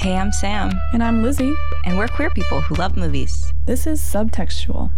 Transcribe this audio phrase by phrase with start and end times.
[0.00, 1.54] Hey, I'm Sam, And I'm Lizzie.
[1.84, 3.52] and we're queer people who love movies.
[3.66, 4.90] This is Subtextual.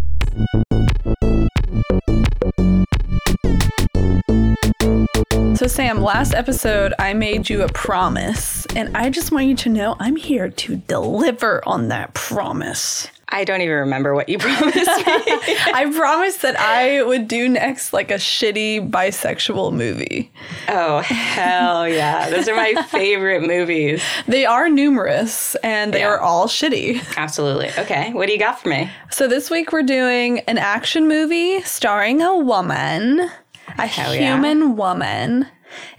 [5.57, 9.69] So, Sam, last episode I made you a promise, and I just want you to
[9.69, 13.09] know I'm here to deliver on that promise.
[13.35, 14.83] I don't even remember what you promised me.
[14.87, 20.31] I promised that I would do next like a shitty bisexual movie.
[20.69, 22.29] oh, hell yeah.
[22.31, 24.03] Those are my favorite movies.
[24.29, 26.09] They are numerous and they Yeah.
[26.09, 27.17] are all shitty.
[27.17, 27.71] Absolutely.
[27.79, 28.91] Okay, what do you got for me?
[29.11, 33.31] So this week we're doing an action movie starring a woman,
[33.79, 34.35] a Hell yeah.
[34.35, 35.47] human woman.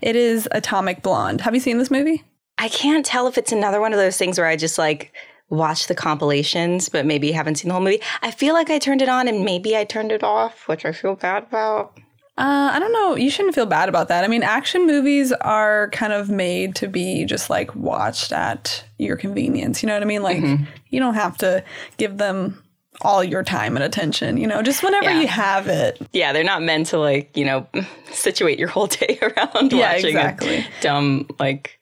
[0.01, 1.41] It is Atomic Blonde.
[1.41, 2.23] Have you seen this movie?
[2.59, 5.11] I can't tell if it's another one of those things where I just like
[5.49, 8.01] watch the compilations, but maybe haven't seen the whole movie.
[8.21, 10.91] I feel like I turned it on and maybe I turned it off, which I
[10.91, 11.97] feel bad about.
[12.35, 13.15] Uh, I don't know.
[13.15, 14.23] You shouldn't feel bad about that.
[14.23, 19.15] I mean, action movies are kind of made to be just like watched at your
[19.17, 19.83] convenience.
[19.83, 20.23] You know what I mean?
[20.23, 20.43] Like,
[20.89, 21.63] you don't have to
[21.97, 22.59] give them
[23.01, 24.37] all your time and attention.
[24.37, 25.21] You know, just whenever Yeah.
[25.21, 25.99] you have it.
[26.11, 27.67] Yeah, they're not meant to like, you know,
[28.11, 30.55] situate your whole day around Yeah, watching exactly.
[30.57, 31.79] a dumb like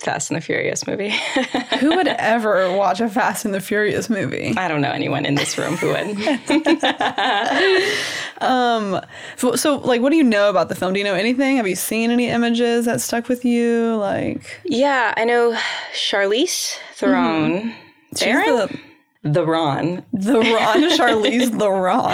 [0.00, 1.10] Fast and the Furious movie.
[1.80, 4.54] Who would ever watch a Fast and the Furious movie?
[4.56, 6.16] I don't know anyone in this room who would.
[9.36, 10.92] So, so, like, what do you know about the film?
[10.92, 11.56] Do you know anything?
[11.56, 13.96] Have you seen any images that stuck with you?
[13.96, 15.56] Like, yeah, I know
[15.94, 17.74] Charlize Theron.
[18.12, 18.46] she's Theron?
[19.22, 20.04] the The Ron.
[20.12, 22.10] the Ron, Charlize the Ron.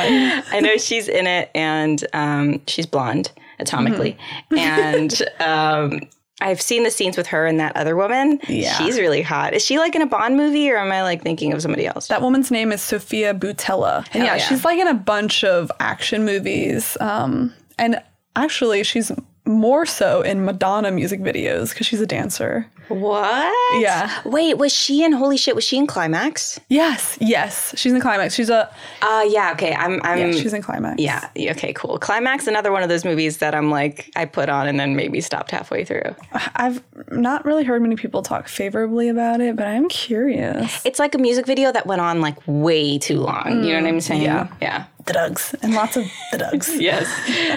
[0.53, 4.17] I know she's in it and um, she's blonde atomically.
[4.51, 4.59] Mm-hmm.
[4.59, 6.01] and um,
[6.41, 8.41] I've seen the scenes with her and that other woman.
[8.47, 8.75] Yeah.
[8.75, 9.55] She's really hot.
[9.55, 12.09] Is she like in a Bond movie or am I like thinking of somebody else?
[12.09, 14.39] That woman's name is Sofia Boutella, and yeah, yeah.
[14.39, 16.97] she's like in a bunch of action movies.
[17.01, 18.03] Um, and
[18.35, 19.11] actually, she's
[19.47, 22.67] more so in Madonna music videos because she's a dancer.
[22.89, 23.81] what?
[23.83, 24.11] Yeah.
[24.25, 25.55] Wait, was she in Holy Shit?
[25.55, 26.61] Was she in Climax?
[26.69, 28.35] Yes, yes, she's in Climax.
[28.35, 28.71] She's a
[29.03, 29.75] Uh, yeah, okay.
[29.75, 31.01] I'm, I'm, yeah, she's in Climax.
[31.01, 31.29] Yeah.
[31.35, 31.73] yeah, Okay.
[31.73, 31.99] Cool.
[31.99, 35.21] Climax, another one of those movies that I'm like, I put on and then maybe
[35.21, 36.15] stopped halfway through.
[36.57, 40.85] I've not really heard many people talk favorably about it, but I'm curious.
[40.87, 43.65] It's like a music video that went on like way too long.
[43.65, 44.23] you know what I'm saying?
[44.23, 44.49] yeah.
[44.61, 44.85] Yeah.
[45.07, 46.05] Drugs and lots of
[46.37, 46.75] drugs.
[46.81, 47.07] Yes.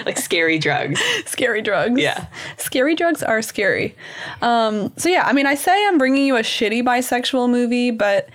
[0.05, 0.99] like scary drugs.
[1.25, 1.99] scary drugs.
[1.99, 2.27] Yeah.
[2.57, 3.95] Scary drugs are scary.
[4.41, 8.29] Um, so yeah, I mean, I say I'm bringing you a shitty bisexual movie, but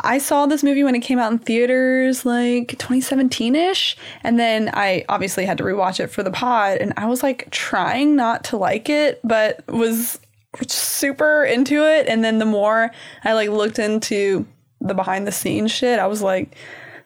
[0.00, 5.04] I saw this movie when it came out in theaters like 2017-ish, and then I
[5.08, 8.56] obviously had to rewatch it for the pod, and I was like trying not to
[8.56, 10.18] like it, but was
[10.66, 12.90] super into it, and then the more
[13.24, 14.46] I like looked into
[14.80, 16.56] the behind the scenes shit, I was like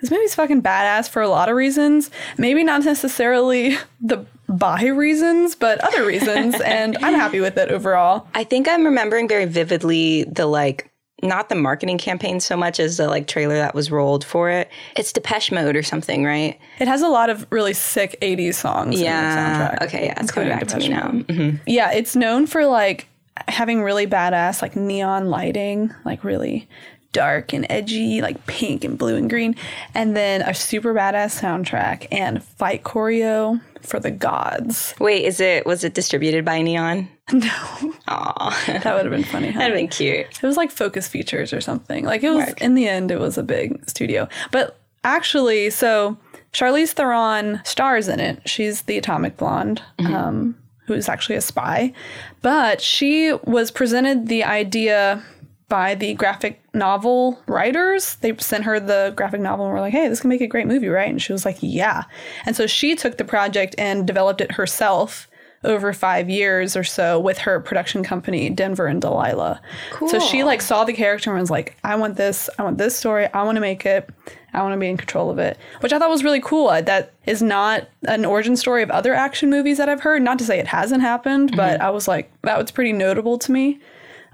[0.00, 2.10] this movie's fucking badass for a lot of reasons.
[2.36, 6.60] Maybe not necessarily the bi reasons, but other reasons.
[6.64, 8.26] and I'm happy with it overall.
[8.34, 12.97] I think I'm remembering very vividly the like not the marketing campaign so much as
[12.98, 14.70] the like trailer that was rolled for it.
[14.97, 16.56] It's Depeche Mode or something, right?
[16.78, 19.19] It has a lot of really sick 80s songs Yeah.
[19.19, 19.86] in the soundtrack.
[19.88, 21.10] Okay, yeah, it's coming back to me Depeche now.
[21.10, 21.26] Mode.
[21.26, 21.56] Mm-hmm.
[21.66, 23.09] Yeah, it's known for like
[23.48, 26.69] having really badass like neon lighting, like really
[27.13, 29.55] dark and edgy, like pink and blue and green,
[29.95, 34.95] and then a super badass soundtrack and fight choreo for the gods.
[35.01, 37.09] Wait, is it was it distributed by Neon?
[37.31, 38.65] No, Aw.
[38.67, 39.51] that would have been funny.
[39.51, 39.59] Huh?
[39.59, 40.27] That'd been cute.
[40.27, 42.05] It was like Focus Features or something.
[42.07, 42.59] Like it was Right.
[42.63, 44.29] in the end, it was a big studio.
[44.51, 46.17] But actually, so
[46.55, 48.41] Charlize Theron stars in it.
[48.49, 51.93] She's the Atomic Blonde, um, who is actually a spy.
[52.41, 55.23] But she was presented the idea
[55.69, 58.17] by the graphic novel writers.
[58.17, 60.67] They sent her the graphic novel and were like, "Hey, this can make a great
[60.67, 62.05] movie, right?" And she was like, "Yeah."
[62.47, 65.28] And so she took the project and developed it herself
[65.65, 69.61] over five years or so with her production company, Denver and Delilah.
[70.09, 72.97] So she like saw the character and was like, I want this, I want this
[72.97, 74.09] story, I want to make it,
[74.55, 75.59] I want to be in control of it.
[75.81, 76.69] Which I thought was really cool.
[76.69, 80.23] Uh, That is not an origin story of other action movies that I've heard.
[80.23, 83.51] Not to say it hasn't happened, but I was like, that was pretty notable to
[83.51, 83.81] me.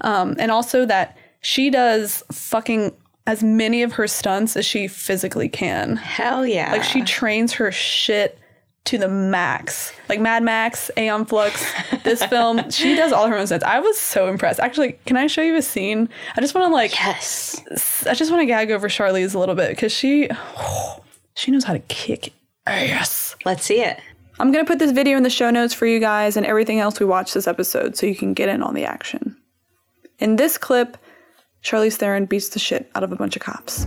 [0.03, 2.93] Um, and also that she does fucking
[3.27, 5.97] as many of her stunts as she physically can.
[5.97, 6.73] Hell yeah.
[6.73, 8.39] Like she trains her shit
[8.87, 9.93] to the max.
[10.09, 11.65] Like Mad Max, Aeon Flux,
[12.03, 13.65] this film, she does all her own stunts.
[13.65, 14.59] I was so impressed.
[14.59, 16.09] Actually, can I show you a scene?
[16.37, 17.63] I just want to like, Yes.
[18.07, 20.29] I just want to gag over Charlize a little bit because she,
[21.35, 22.33] she knows how to kick
[22.67, 23.37] ass.
[23.45, 24.01] Let's see it.
[24.39, 26.99] I'm gonna put this video in the show notes for you guys and everything else
[26.99, 29.37] we watched this episode so you can get in on the action.
[30.19, 30.97] In this clip,
[31.65, 33.87] Charlize Theron beats the shit out of a bunch of cops.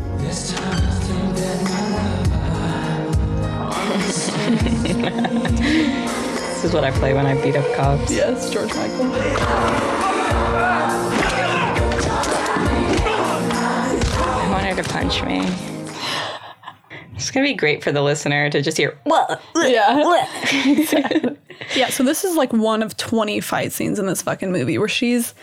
[5.27, 8.12] This is what I play when I beat up cops.
[8.12, 9.07] Yes, George Michael.
[14.68, 15.47] her to punch me.
[17.15, 18.97] It's gonna be great for the listener to just hear.
[19.06, 20.03] "Wah, Yeah.
[20.03, 21.31] wah."
[21.75, 24.88] Yeah, so this is like one of 20 fight scenes in this fucking movie where
[24.88, 25.33] she's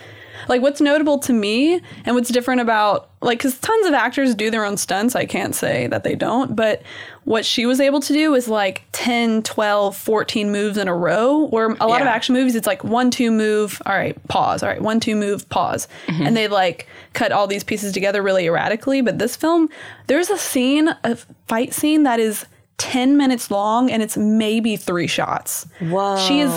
[0.48, 4.50] like what's notable to me and what's different about like cuz tons of actors do
[4.50, 6.82] their own stunts, I can't say that they don't, but
[7.24, 11.46] what she was able to do is like 10, 12, 14 moves in a row
[11.46, 14.68] where a lot of action movies it's like one two move, all right, pause, all
[14.68, 15.88] right, one two move, pause.
[16.06, 16.26] Mm-hmm.
[16.26, 19.68] And they like cut all these pieces together really erratically, but this film
[20.06, 21.16] there's a scene, a
[21.46, 22.44] fight scene that is
[22.78, 25.66] 10 minutes long and it's maybe 3 shots.
[25.80, 26.16] Whoa.
[26.18, 26.52] She is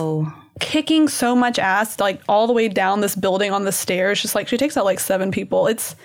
[0.60, 4.22] kicking so much ass, like all the way down this building on the stairs.
[4.22, 5.68] Just like she takes out like seven people.
[5.68, 5.96] It's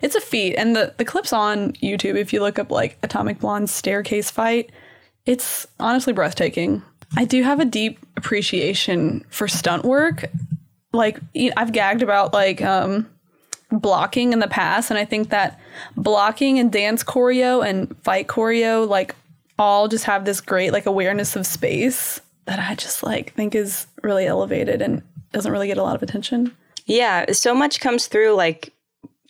[0.00, 0.56] it's a feat.
[0.56, 4.70] And the the clips on YouTube, if you look up like Atomic Blonde's staircase fight,
[5.26, 6.82] it's honestly breathtaking.
[7.16, 10.24] I do have a deep appreciation for stunt work.
[10.94, 11.18] Like
[11.56, 13.08] i've gagged about like um
[13.70, 15.58] blocking in the past and I think that
[15.96, 19.14] blocking and dance choreo and fight choreo like
[19.58, 23.86] all just have this great like awareness of space that I just like think is
[24.02, 25.02] really elevated and
[25.32, 26.54] doesn't really get a lot of attention.
[26.86, 28.72] Yeah, so much comes through like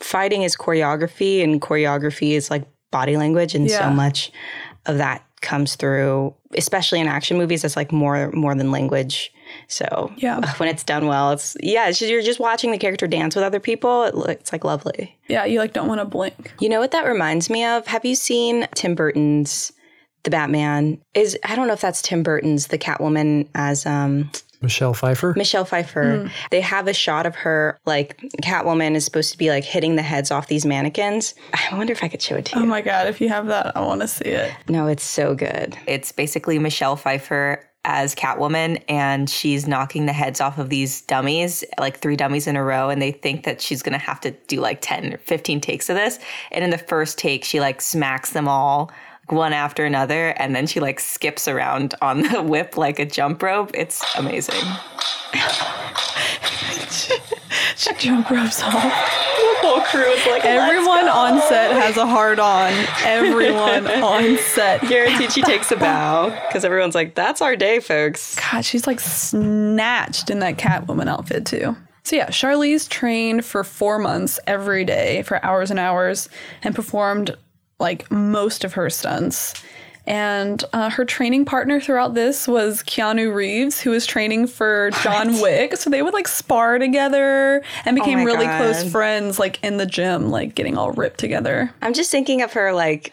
[0.00, 4.32] fighting is choreography and choreography is like body language and so much
[4.86, 9.32] of that comes through especially in action movies it's like more more than language.
[9.68, 10.40] So Yeah.
[10.58, 13.44] when it's done well, it's yeah, it's just, you're just watching the character dance with
[13.44, 14.04] other people.
[14.04, 15.16] It, lo- it's like lovely.
[15.28, 16.52] Yeah, you like don't want to blink.
[16.60, 17.86] You know what that reminds me of?
[17.86, 19.72] Have you seen Tim Burton's
[20.24, 21.00] The Batman?
[21.14, 24.30] Is I don't know if that's Tim Burton's The Catwoman as um
[24.60, 25.34] Michelle Pfeiffer.
[25.36, 26.30] Michelle Pfeiffer.
[26.52, 30.02] They have a shot of her like Catwoman is supposed to be like hitting the
[30.02, 31.34] heads off these mannequins.
[31.70, 32.62] I wonder if I could show it to you.
[32.64, 34.52] Oh my god, if you have that, I want to see it.
[34.68, 35.76] no, it's so good.
[35.86, 41.64] It's basically Michelle Pfeiffer as Catwoman, and she's knocking the heads off of these dummies,
[41.80, 44.60] like three dummies in a row, and they think that she's gonna have to do
[44.60, 46.20] like 10 or 15 takes of this.
[46.52, 48.92] And in the first take, she like smacks them all
[49.32, 53.42] one after another, and then she like skips around on the whip like a jump
[53.42, 53.70] rope.
[53.74, 54.62] It's amazing.
[57.76, 58.72] She jump ropes off.
[58.72, 62.72] The whole crew is like Everyone on set has a hard on.
[63.04, 64.82] Everyone on set.
[64.82, 69.00] Guaranteed she takes a bow because everyone's like, "That's our day, folks." God, she's like
[69.00, 71.76] snatched in that Catwoman outfit too.
[72.04, 76.28] So yeah, Charlize trained for four months every day for hours and hours
[76.62, 77.36] and performed
[77.82, 79.62] like most of her stunts.
[80.04, 85.40] And uh, her training partner throughout this was Keanu Reeves, who was training for John
[85.40, 85.76] Wick.
[85.76, 89.86] So they would like spar together and became my really close friends, like in the
[89.86, 91.70] gym, like getting all ripped together.
[91.82, 93.12] I'm just thinking of her like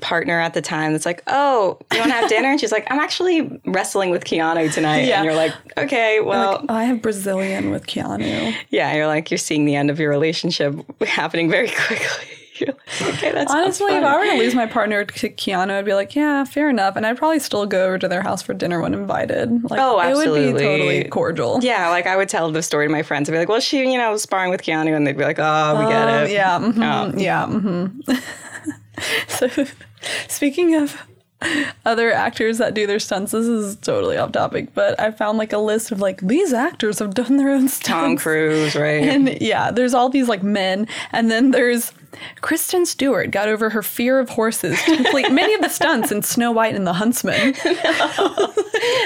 [0.00, 2.86] partner at the time that's like, "Oh, you want to have dinner?" And she's like,
[2.90, 5.16] "I'm actually wrestling with Keanu tonight." Yeah.
[5.16, 8.54] And you're like, "Okay, well, Like, I have Brazilian with Keanu.
[8.70, 12.38] yeah." You're like, you're seeing the end of your relationship happening very quickly.
[12.66, 12.74] You're
[13.08, 15.94] like, okay, that's Honestly, if I were to lose my partner to Keanu, I'd be
[15.94, 16.96] like, yeah, fair enough.
[16.96, 19.70] And I'd probably still go over to their house for dinner when invited.
[19.70, 20.62] Like, Oh, It would be absolutely.
[20.62, 21.58] totally cordial.
[21.62, 23.28] Yeah, like I would tell the story to my friends.
[23.28, 25.38] I'd be like, well, she, you know, was sparring with Keanu, and they'd be like,
[25.38, 26.30] oh, we get Um, it.
[26.30, 26.58] yeah.
[26.58, 27.18] mhm, Oh.
[27.18, 27.46] Yeah.
[27.46, 27.86] hmm
[29.28, 29.48] so,
[30.28, 30.96] speaking of
[31.84, 35.52] other actors that do their stunts, this is totally off topic, but I found like
[35.52, 37.86] a list of like, these actors have done their own stunts.
[37.86, 39.02] Tom Cruise, right?
[39.12, 41.92] And yeah, there's all these like men, and then there's
[42.40, 46.22] Kristen Stewart got over her fear of horses to complete many of the stunts in
[46.22, 47.52] Snow White and the Huntsman.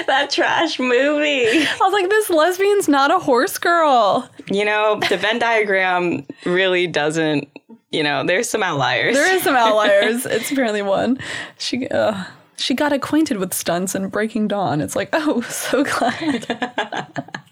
[0.07, 1.47] that trash movie.
[1.47, 4.29] I was like, this lesbian's not a horse girl.
[4.49, 7.49] You know, the Venn diagram really doesn't.
[7.91, 9.15] You know, there's some outliers.
[9.15, 10.25] There is some outliers.
[10.25, 11.17] it's apparently one.
[11.57, 12.25] She uh,
[12.57, 14.81] she got acquainted with stunts and Breaking Dawn.
[14.81, 17.23] It's like, oh, so glad.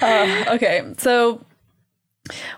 [0.00, 1.44] Uh, okay, so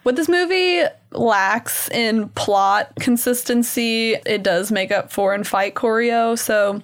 [0.04, 0.84] with this movie
[1.14, 6.38] lacks in plot consistency, it does make up for in fight choreo.
[6.38, 6.81] So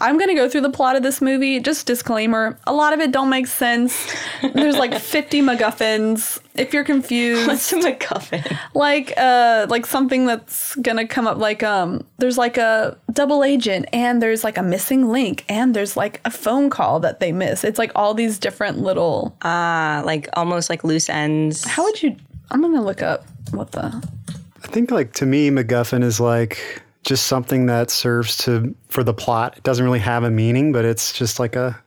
[0.00, 1.60] I'm gonna go through the plot of this movie.
[1.60, 4.14] Just disclaimer: a lot of it don't make sense.
[4.54, 6.38] There's like 50 MacGuffins.
[6.54, 8.58] If you're confused, What's a MacGuffin?
[8.74, 13.86] like uh like something that's gonna come up like um there's like a double agent
[13.92, 17.62] and there's like a missing link and there's like a phone call that they miss
[17.64, 21.64] it's like all these different little Ah, like almost like loose ends.
[21.64, 22.16] how would you
[22.50, 23.84] i'm gonna look up what the
[24.64, 29.14] I think like to me, MacGuffin is like just something that serves to for the
[29.14, 29.56] plot.
[29.56, 31.80] It doesn't really have a meaning, but it's just like a.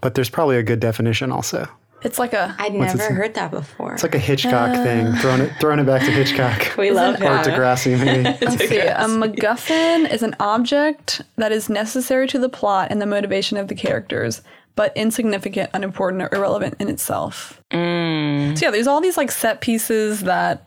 [0.00, 1.66] But there's probably a good definition also.
[2.02, 3.94] it's like a I'd never it- heard that before.
[3.94, 4.82] It's like a Hitchcock uh.
[4.82, 5.12] thing.
[5.16, 7.46] Throwing it, throwing it back to Hitchcock we love or that.
[7.46, 8.24] Degrassi, maybe.
[8.44, 8.78] Let's see.
[8.78, 13.68] A MacGuffin is an object that is necessary to the plot and the motivation of
[13.68, 14.42] the characters,
[14.74, 17.62] but insignificant, unimportant, or irrelevant in itself.
[17.70, 18.58] Mm.
[18.58, 20.65] So yeah, there's all these like set pieces that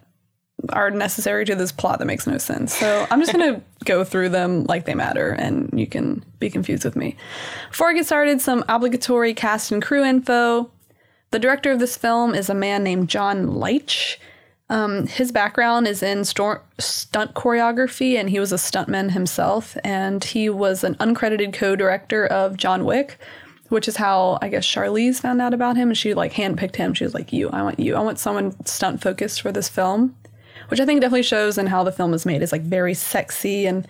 [0.70, 2.75] are necessary to this plot that makes no sense.
[2.75, 6.86] So I'm just gonna go through them like they matter, and you can be confused
[6.86, 7.16] with me.
[7.70, 10.72] Before I get started, some obligatory cast and crew info.
[11.32, 14.20] The director of this film is a man named John Leitch.
[14.72, 19.78] Um, his background is in stor- stunt choreography, and he was a stuntman himself.
[19.84, 23.18] And he was an uncredited co-director of John Wick,
[23.70, 25.89] which is how I guess Charlize found out about him.
[25.89, 26.94] And she like handpicked him.
[26.94, 27.96] She was like, "You, I want you.
[27.96, 30.16] I want someone stunt focused for this film,"
[30.70, 32.42] which I think definitely shows in how the film is made.
[32.42, 33.88] It's like very sexy, and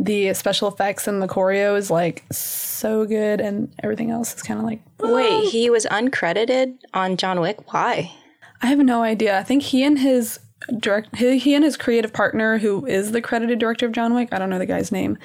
[0.00, 4.58] the special effects and the choreo is like so good, and everything else is kind
[4.58, 7.72] of like Wait, he was uncredited on John Wick.
[7.72, 8.12] Why?
[8.62, 9.38] I have no idea.
[9.38, 10.38] I think he and his
[10.78, 14.28] direct he, he and his creative partner, who is the credited director of John Wick,
[14.32, 15.18] I don't know the guy's name,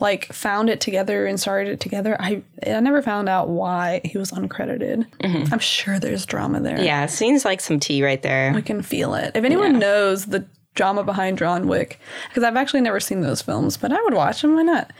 [0.00, 2.16] like found it together and started it together.
[2.18, 5.06] I I never found out why he was uncredited.
[5.52, 6.80] I'm sure there's drama there.
[6.80, 8.52] Yeah, seems like some tea right there.
[8.54, 9.32] I can feel it.
[9.34, 13.76] If anyone knows the drama behind John Wick, because I've actually never seen those films,
[13.76, 14.54] but I would watch them.
[14.54, 14.90] Why not?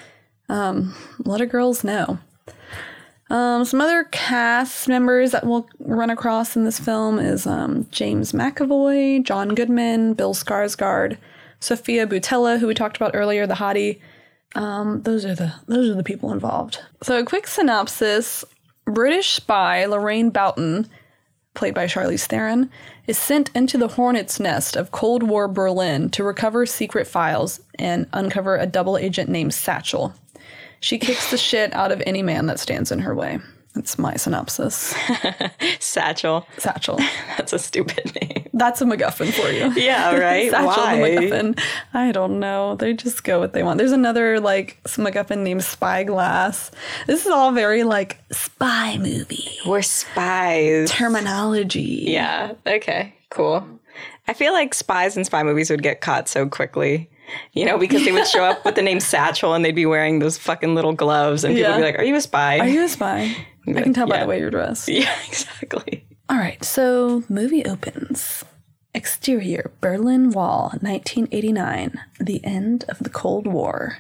[0.49, 2.19] Um, let our girls know.
[3.31, 8.33] Um, some other cast members that we'll run across in this film is um, James
[8.33, 11.17] McAvoy, John Goodman, Bill Skarsgård,
[11.61, 14.01] Sofia Boutella, who we talked about earlier, the hottie.
[14.55, 16.81] Um, those are the those are the people involved.
[17.03, 18.45] So a quick synopsis:
[18.85, 20.89] British spy Lorraine Broughton,
[21.55, 22.71] played by Charlize Theron,
[23.07, 28.07] is sent into the hornet's nest of Cold War Berlin to recover secret files and
[28.13, 30.15] uncover a double agent named Satchel.
[30.81, 33.39] She kicks the shit out of any man that stands in her way.
[33.81, 34.95] That's my synopsis.
[35.81, 36.47] Satchel.
[36.59, 36.97] Satchel.
[37.39, 38.47] That's a stupid name.
[38.53, 39.73] That's a MacGuffin for you.
[39.73, 40.51] Yeah, right.
[40.51, 40.97] Satchel Why?
[41.01, 41.63] the MacGuffin.
[41.95, 42.75] I don't know.
[42.77, 43.79] They just go what they want.
[43.79, 46.71] There's another like MacGuffin named Spyglass.
[47.07, 50.91] This is all very like spy movie We're spies.
[50.91, 52.05] terminology.
[52.09, 52.53] Yeah.
[52.67, 53.15] Okay.
[53.31, 53.67] Cool.
[54.29, 57.09] I feel like spies and spy movies would get caught so quickly.
[57.53, 60.19] You know, because they would show up with the name Satchel and they'd be wearing
[60.19, 61.77] those fucking little gloves, and people Yeah.
[61.77, 63.37] would be like, "Are you a spy?" Are you a spy?
[63.69, 64.89] I can tell by the way you're dressed.
[64.89, 66.05] yeah, exactly.
[66.29, 68.45] All right, so movie opens.
[68.95, 72.01] Exterior Berlin Wall, 1989.
[72.19, 73.99] The end of the Cold War.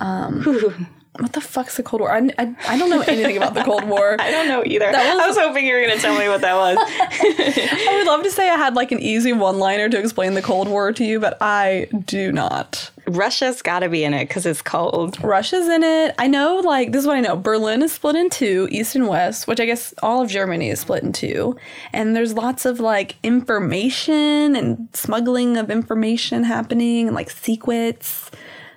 [0.00, 0.42] Um,
[1.18, 2.12] what the fuck's the Cold War?
[2.12, 4.16] I, I, I don't know anything about the Cold War.
[4.20, 4.86] I don't know either.
[4.86, 6.78] I was hoping you were going to tell me what that was.
[6.80, 10.42] I would love to say I had like an easy one liner to explain the
[10.42, 12.90] Cold War to you, but I do not.
[13.08, 15.22] Russia's got to be in it because it's cold.
[15.22, 16.14] Russia's in it.
[16.18, 17.36] I know, like, this is what I know.
[17.36, 20.80] Berlin is split in two, east and west, which I guess all of Germany is
[20.80, 21.56] split in two.
[21.92, 28.30] And there's lots of like information and smuggling of information happening and like secrets.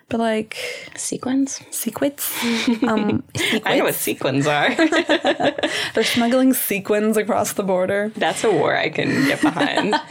[0.09, 0.57] But like,
[0.97, 1.61] Sequins?
[1.71, 2.31] secrets?
[2.83, 3.23] Um,
[3.63, 4.73] I know what sequins are.
[5.93, 8.11] They're smuggling sequins across the border.
[8.15, 9.95] That's a war I can get behind.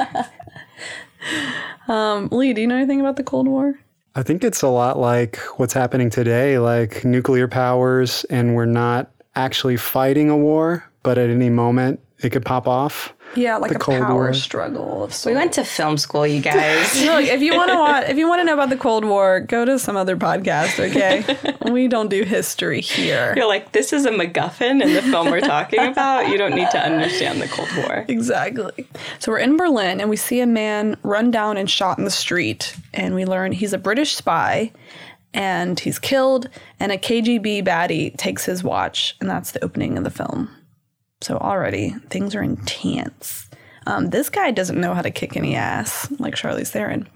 [1.89, 3.79] Um, Lee, do you know anything about the Cold War?
[4.17, 9.11] I think it's a lot like what's happening today, like nuclear powers, and we're not
[9.37, 13.15] actually fighting a war, but at any moment it could pop off.
[13.37, 14.35] Yeah, like The a Cold power War.
[14.35, 17.01] struggle of we went to film school, you guys.
[17.05, 19.41] Look, if you want to watch, if you want to know about the Cold War,
[19.41, 20.79] go to some other podcast.
[20.91, 21.25] Okay,
[21.73, 23.33] we don't do history here.
[23.37, 26.29] You're like, this is a MacGuffin in the film we're talking about.
[26.29, 28.05] You don't need to understand the Cold War.
[28.09, 28.89] Exactly.
[29.21, 32.11] So we're in Berlin and we see a man run down and shot in the
[32.11, 34.73] street, and we learn he's a British spy,
[35.33, 36.49] and he's killed,
[36.81, 40.49] and a KGB baddie takes his watch, and that's the opening of the film.
[41.21, 43.49] So already things are intense.
[43.87, 47.09] Um, this guy doesn't know how to kick any ass like Charlize Theron.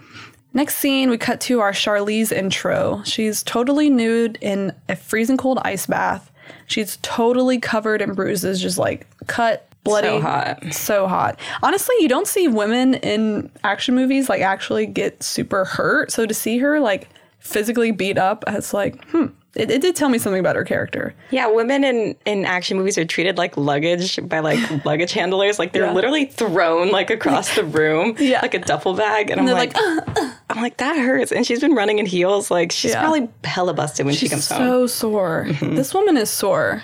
[0.52, 3.02] Next scene, we cut to our Charlize intro.
[3.04, 6.30] She's totally nude in a freezing cold ice bath.
[6.66, 10.08] She's totally covered in bruises, just like cut, bloody.
[10.08, 10.74] So hot.
[10.74, 11.40] So hot.
[11.62, 16.12] Honestly, you don't see women in action movies like actually get super hurt.
[16.12, 17.08] So to see her like
[17.40, 19.26] physically beat up, it's like, hmm.
[19.56, 21.14] It, it did tell me something about her character.
[21.30, 25.58] Yeah, women in, in action movies are treated like luggage by like luggage handlers.
[25.58, 25.92] Like they're Yeah.
[25.92, 28.40] literally thrown like across the room, Yeah.
[28.42, 29.30] like a duffel bag.
[29.30, 30.32] And, I'm they're like, like, uh, uh.
[30.50, 31.30] I'm like that hurts.
[31.32, 32.50] And she's been running in heels.
[32.50, 33.00] Like she's Yeah.
[33.02, 34.66] probably hella busted when she comes so home.
[34.66, 35.46] So sore.
[35.48, 35.76] Mm-hmm.
[35.76, 36.82] This woman is sore.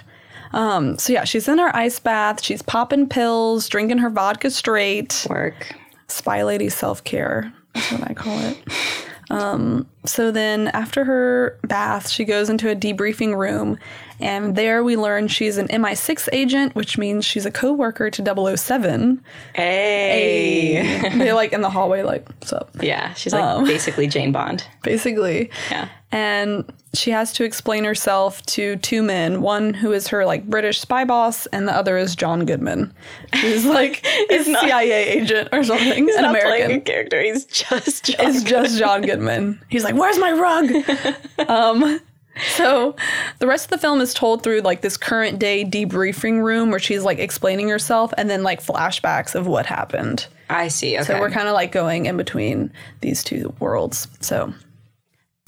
[0.52, 2.42] Um, so yeah, she's in her ice bath.
[2.42, 5.26] She's popping pills, drinking her vodka straight.
[5.30, 5.74] Work.
[6.08, 7.52] Spy lady self care.
[7.74, 8.58] That's what I call it.
[9.30, 13.78] Um, so then after her bath, she goes into a debriefing room,
[14.20, 19.22] and there we learn she's an MI6 agent, which means she's a co-worker to 007.
[19.54, 21.00] Hey.
[21.18, 22.70] They're like in the hallway, like, what's up?
[22.80, 23.64] Yeah, she's like Um.
[23.64, 24.66] basically Jane Bond.
[24.82, 25.50] Basically.
[25.70, 25.88] Yeah.
[26.12, 30.80] And she has to explain herself to two men, one who is her like British
[30.80, 32.92] spy boss, and the other is John Goodman,
[33.40, 36.80] who's like a not- CIA agent or something, an Not playing a American.
[36.80, 37.22] character.
[37.22, 38.26] He's just John.
[38.26, 39.62] It's just John Goodman.
[39.68, 42.00] He's like, "Where's my rug?" um,
[42.48, 42.96] so
[43.38, 46.80] the rest of the film is told through like this current day debriefing room where
[46.80, 50.26] she's like explaining herself, and then like flashbacks of what happened.
[50.48, 50.96] I see.
[50.96, 51.04] Okay.
[51.04, 54.08] So we're kind of like going in between these two worlds.
[54.20, 54.52] So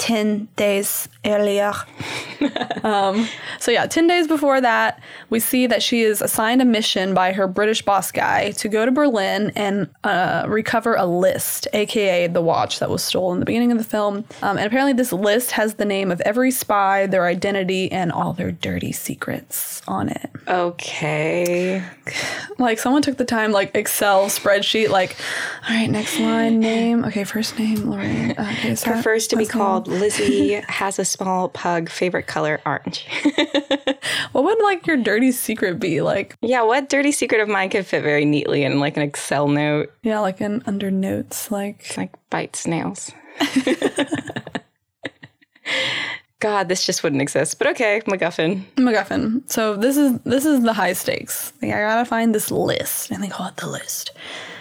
[0.02, 1.72] 10 days earlier.
[2.82, 3.28] um,
[3.60, 7.32] so, yeah, 10 days before that, we see that she is assigned a mission by
[7.32, 12.42] her British boss guy to go to Berlin and uh, recover a list, aka the
[12.42, 14.24] watch that was stolen in the beginning of the film.
[14.42, 18.32] Um, and apparently, this list has the name of every spy, their identity, and all
[18.32, 21.82] their dirty secrets on it okay.
[22.58, 25.16] like someone took the time like excel spreadsheet like
[25.68, 29.88] all right next line name okay first name lorraine okay so Prefers to be called
[29.92, 30.54] Lizzie.
[30.68, 31.88] Has a small pug.
[31.88, 33.06] Favorite color orange.
[34.32, 36.62] what would like your dirty secret be like yeah.
[36.62, 39.92] What dirty secret of mine could fit very neatly in like an Excel note?
[40.02, 43.12] yeah like in under notes like Like bite snails.
[46.40, 47.56] God, this just wouldn't exist.
[47.58, 48.64] But okay, MacGuffin.
[48.74, 49.48] MacGuffin.
[49.48, 51.52] So this is this is the high stakes.
[51.62, 54.10] Like, I gotta find this list, and they call it the list.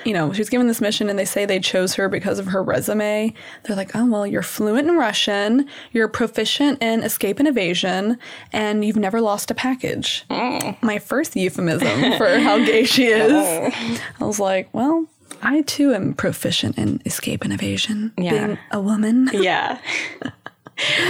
[0.06, 2.62] You know, she's given this mission, and they say they chose her because of her
[2.64, 3.34] resume.
[3.64, 8.18] They're like, oh well, you're fluent in Russian, you're proficient in escape and evasion,
[8.54, 10.26] and you've never lost a package.
[10.30, 10.82] Mm.
[10.82, 13.32] My first euphemism for how gay she is.
[14.20, 15.06] I was like, well.
[15.44, 18.46] I too am proficient in escape and evasion, Yeah.
[18.48, 19.28] being a woman.
[19.34, 19.80] Yeah.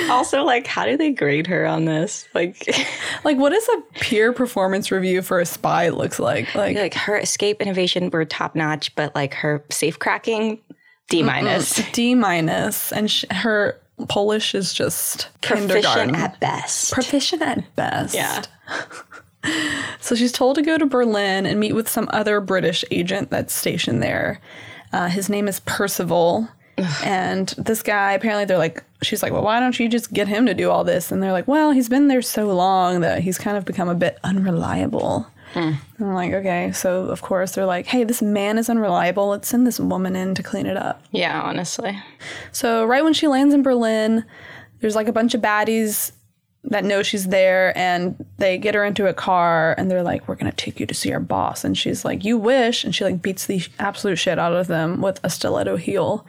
[0.10, 2.28] also, like, how do they grade her on this?
[2.34, 2.68] Like,
[3.24, 6.54] Like, what does a peer performance review for a spy looks like?
[6.56, 10.60] Like, like her escape innovation were top notch, but like her safe cracking,
[11.10, 11.82] D minus.
[11.92, 16.92] D minus, and sh- her Polish is just Proficient at best.
[16.94, 18.16] Proficient at best.
[18.16, 18.44] Yeah.
[20.00, 23.54] So she's told to go to Berlin and meet with some other British agent that's
[23.54, 24.40] stationed there.
[24.94, 26.48] Uh, his name is Percival.
[27.04, 30.46] And this guy, apparently, they're like, she's like, well, why don't you just get him
[30.46, 31.12] to do all this?
[31.12, 33.96] And they're like, well, he's been there so long that he's kind of become a
[33.96, 35.28] bit unreliable.
[35.54, 35.60] Hmm.
[35.60, 36.72] And I'm like, okay.
[36.72, 39.28] So, of course, they're like, hey, this man is unreliable.
[39.28, 41.04] Let's send this woman in to clean it up.
[41.12, 42.00] Yeah, honestly.
[42.52, 44.24] So right when she lands in Berlin,
[44.80, 46.14] there's like a bunch of baddies
[46.66, 50.36] that know she's there and they get her into a car and they're like, We're
[50.36, 51.64] gonna take you to see our boss.
[51.64, 55.02] And she's like, You wish and she like beats the absolute shit out of them
[55.02, 56.26] with a stiletto heel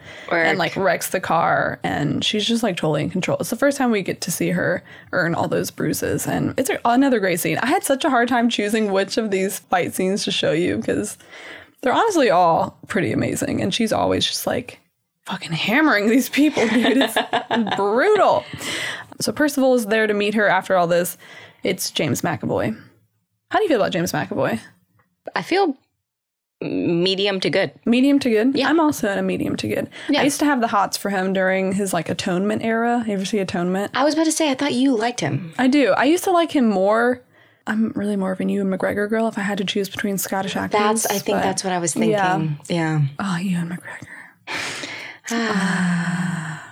[0.47, 3.37] and like wrecks the car and she's just like totally in control.
[3.39, 6.71] It's the first time we get to see her earn all those bruises and it's
[6.83, 7.59] another great scene.
[7.59, 10.77] I had such a hard time choosing which of these fight scenes to show you
[10.77, 11.17] because
[11.83, 14.79] they're honestly all pretty amazing and she's always just like
[15.25, 16.97] fucking hammering these people, dude.
[16.97, 17.15] It's
[17.75, 18.43] brutal.
[19.21, 21.17] So Percival is there to meet her after all this.
[21.63, 22.77] It's James McAvoy.
[23.49, 24.59] How do you feel about James McAvoy?
[25.35, 25.77] I feel
[26.61, 27.71] medium to good.
[27.85, 28.55] Medium to good?
[28.55, 28.69] Yeah.
[28.69, 29.89] I'm also in a medium to good.
[30.09, 30.21] Yeah.
[30.21, 33.03] I used to have the hots for him during his like atonement era.
[33.05, 33.91] You ever see atonement?
[33.93, 35.53] I was about to say, I thought you liked him.
[35.57, 35.91] I do.
[35.91, 37.21] I used to like him more.
[37.65, 40.55] I'm really more of a Ewan McGregor girl if I had to choose between Scottish
[40.57, 40.79] actors.
[40.79, 42.11] That's, I think that's what I was thinking.
[42.11, 42.47] yeah.
[42.67, 43.01] Yeah.
[43.19, 44.89] Oh, Ewan McGregor.
[45.31, 46.62] Ah.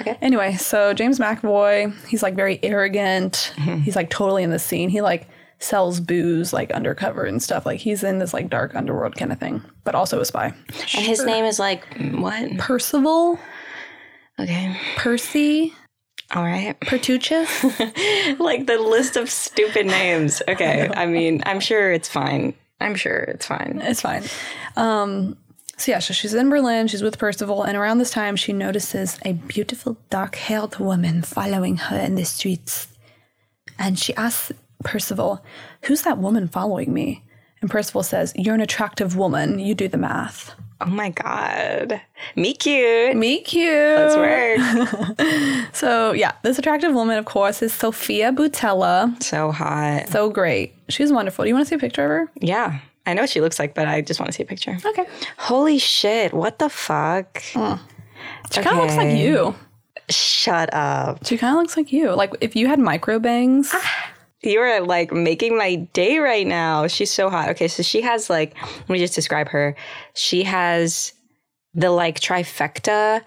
[0.00, 0.16] Okay.
[0.20, 3.52] Anyway, so James McAvoy, he's like very arrogant.
[3.56, 3.80] Mm-hmm.
[3.82, 4.88] He's like totally in the scene.
[4.88, 5.28] He like
[5.60, 7.64] sells booze like undercover and stuff.
[7.64, 10.52] Like he's in this like dark underworld kind of thing, but also a spy.
[10.96, 12.58] And his name is like, what?
[12.58, 13.38] Percival,
[14.38, 14.76] Okay.
[14.96, 15.72] Percy,
[16.34, 16.78] All right.
[16.80, 18.38] Pertuchis.
[18.40, 20.42] like the list of stupid names.
[20.48, 20.90] Okay.
[20.94, 22.54] I mean, I'm sure it's fine.
[22.80, 23.80] I'm sure it's fine.
[23.84, 24.24] it's fine.
[24.76, 25.36] Um,
[25.84, 26.88] so yeah, so she's in Berlin.
[26.88, 31.98] She's with Percival, and around this time, she notices a beautiful dark-haired woman following her
[31.98, 32.88] in the streets.
[33.78, 34.50] And she asks
[34.82, 35.44] Percival,
[35.82, 37.22] "Who's that woman following me?"
[37.60, 39.58] And Percival says, "You're an attractive woman.
[39.58, 42.00] You do the math." Oh my God.
[42.34, 43.14] Me cute.
[43.14, 43.98] Me cute.
[43.98, 45.68] Let's work.
[45.74, 49.22] So yeah, this attractive woman, of course, is Sofia Boutella.
[49.22, 50.08] so hot.
[50.08, 50.74] So great.
[50.88, 51.44] She's wonderful.
[51.44, 52.32] Do you want to see a picture of her?
[52.40, 52.78] Yeah.
[53.06, 54.78] I know what she looks like, but I just want to see a picture.
[54.84, 55.06] Okay.
[55.36, 56.32] Holy shit.
[56.32, 57.38] What the fuck?
[57.38, 57.76] She kind
[58.66, 59.54] of looks like you.
[60.08, 61.24] Shut up.
[61.26, 62.12] She kind of looks like you.
[62.12, 63.70] Like if you had micro bangs.
[63.74, 64.10] Ah,
[64.42, 66.86] you are like making my day right now.
[66.86, 67.50] She's so hot.
[67.50, 69.76] Okay, so she has like, let me just describe her.
[70.14, 71.12] She has
[71.74, 73.22] the like trifecta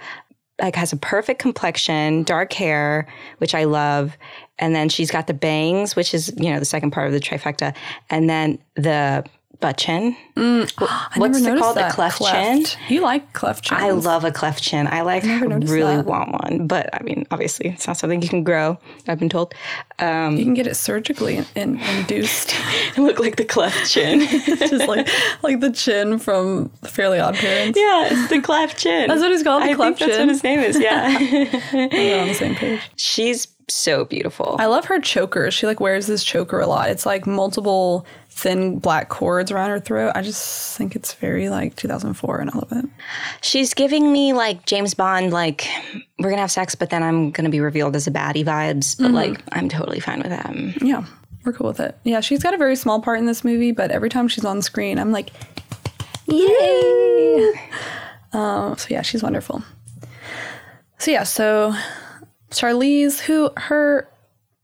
[0.62, 4.18] like has a perfect complexion, dark hair, which I love,
[4.58, 7.20] and then she's got the bangs, which is you know the second part of the
[7.20, 7.76] trifecta,
[8.10, 9.24] and then the
[9.60, 10.16] butt chin.
[10.38, 10.68] I
[11.16, 11.76] What's it called?
[11.78, 11.94] The that.
[11.94, 12.66] cleft chin?
[12.90, 13.78] You like cleft chin?
[13.78, 14.88] I love a cleft chin.
[14.88, 16.06] I like noticed really that.
[16.06, 18.78] want one, but I mean, obviously, it's not something you can grow.
[19.08, 19.54] I've been told.
[20.00, 22.54] Um, You can get it surgically in, induced.
[22.98, 24.20] I look like the cleft chin.
[24.22, 25.08] It's just like
[25.44, 27.78] like the chin from Fairly Odd Parents.
[27.80, 29.08] yeah, it's the cleft chin.
[29.08, 30.28] That's what he's called, the I cleft think that's chin.
[30.28, 30.80] what his name is.
[30.80, 31.18] Yeah,
[31.74, 32.82] We're on the same page.
[32.96, 34.56] she's so beautiful.
[34.60, 35.52] I love her choker.
[35.52, 36.90] She like wears this choker a lot.
[36.90, 38.06] It's like multiple
[38.38, 40.12] thin black cords around her throat.
[40.14, 42.86] I just think it's very like 2004 and I love it.
[43.42, 45.68] She's giving me like James Bond, like
[46.20, 48.96] we're gonna have sex, but then I'm gonna be revealed as a baddie vibes.
[48.96, 50.54] But like, I'm totally fine with that.
[50.84, 51.04] Yeah,
[51.44, 51.98] we're cool with it.
[52.04, 54.62] Yeah, she's got a very small part in this movie, but every time she's on
[54.62, 55.32] screen, I'm like,
[56.28, 57.54] yay!
[58.34, 59.64] Um, so yeah, she's wonderful.
[61.00, 61.74] So yeah, so
[62.52, 64.08] Charlize, who her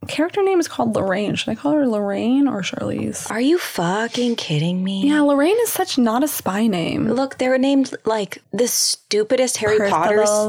[0.05, 1.35] character name is called Lorraine.
[1.35, 3.29] Should I call her Lorraine or Charlize?
[3.31, 5.07] Are you fucking kidding me?
[5.07, 7.07] Yeah, Lorraine is such not a spy name.
[7.09, 9.97] Look, they're named like the stupidest Harry Percival.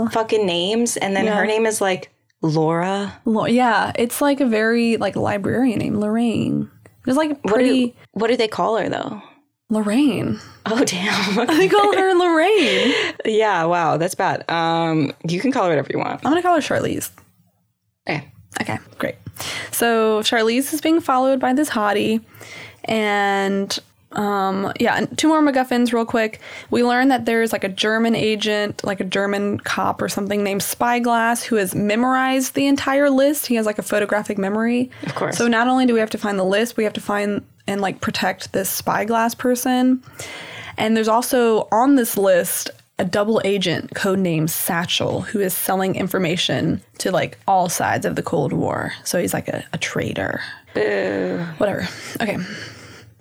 [0.07, 1.37] Potter's fucking names, and then Yeah.
[1.37, 2.11] her name is like
[2.43, 3.15] Laura.
[3.25, 6.71] Lo- yeah, it's like a very like librarian name, Lorraine.
[7.07, 9.23] It's like What pretty do, what do they call her though?
[9.71, 10.39] Lorraine.
[10.67, 11.47] Oh damn.
[11.59, 12.95] They call her Lorraine.
[13.25, 14.49] yeah, wow, that's bad.
[14.51, 16.21] Um, you can call her whatever you want.
[16.25, 17.11] I'm gonna call her Charlize.
[18.09, 18.31] Okay.
[18.61, 19.17] Okay, great.
[19.71, 22.23] So Charlize is being followed by this hottie,
[22.85, 23.79] and
[24.13, 26.41] um, yeah, and two more MacGuffins real quick.
[26.71, 30.63] We learn that there's like a German agent, like a German cop or something named
[30.63, 33.47] Spyglass, who has memorized the entire list.
[33.47, 34.91] He has like a photographic memory.
[35.05, 35.37] Of course.
[35.37, 37.81] So not only do we have to find the list, we have to find and
[37.81, 40.03] like protect this Spyglass person.
[40.77, 46.81] And there's also on this list a double agent codenamed Satchel who is selling information
[46.99, 48.93] to like all sides of the Cold War.
[49.05, 50.41] So he's like a, a traitor.
[51.59, 51.89] Whatever.
[52.21, 52.39] Okay.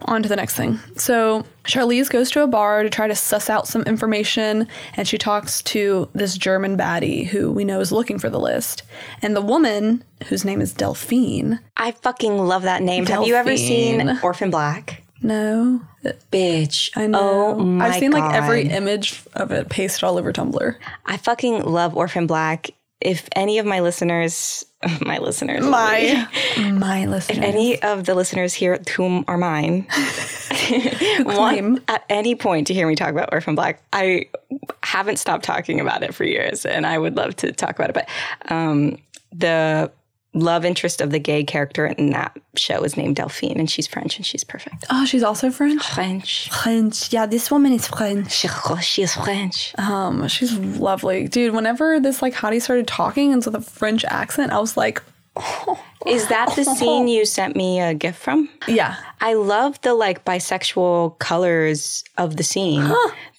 [0.05, 0.79] On to the next thing.
[0.97, 5.17] So Charlize goes to a bar to try to suss out some information, and she
[5.17, 8.83] talks to this German baddie who we know is looking for the list.
[9.21, 13.05] And the woman, whose name is Delphine, I fucking love that name.
[13.05, 15.02] Have you ever seen Orphan Black?
[15.23, 15.81] No,
[16.31, 16.91] Bitch.
[16.95, 17.55] I know.
[17.55, 20.75] Oh my I've seen like every image of it pasted all over Tumblr.
[21.05, 22.71] I fucking love Orphan Black.
[22.99, 24.63] If any of my listeners,
[25.01, 26.27] my listeners, My
[26.73, 27.43] my listeners.
[27.43, 29.87] any of the listeners here, whom are mine,
[31.19, 34.25] want at any point to hear me talk about Orphan Black, I
[34.83, 37.93] haven't stopped talking about it for years, and I would love to talk about it.
[37.93, 38.09] But
[38.51, 38.97] um,
[39.31, 39.91] the
[40.33, 44.17] love interest of the gay character in that show is named Delphine, and she's French,
[44.17, 44.85] and she's perfect.
[44.89, 45.87] Oh, she's also French.
[45.91, 46.49] French.
[46.49, 47.11] French.
[47.13, 48.31] Yeah, this woman is French.
[48.31, 48.47] She,
[48.81, 49.73] she is French.
[49.77, 51.53] Um, she's lovely, dude.
[51.53, 55.01] Whenever this like hottie started talking and with a French accent, I was like,
[56.05, 58.49] Is that the scene you sent me a gift from?
[58.67, 62.83] yeah, I love the like bisexual colors of the scene.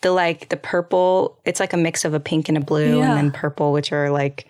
[0.02, 3.08] The like the purple, it's like a mix of a pink and a blue Yeah.
[3.10, 4.46] and then purple, which are like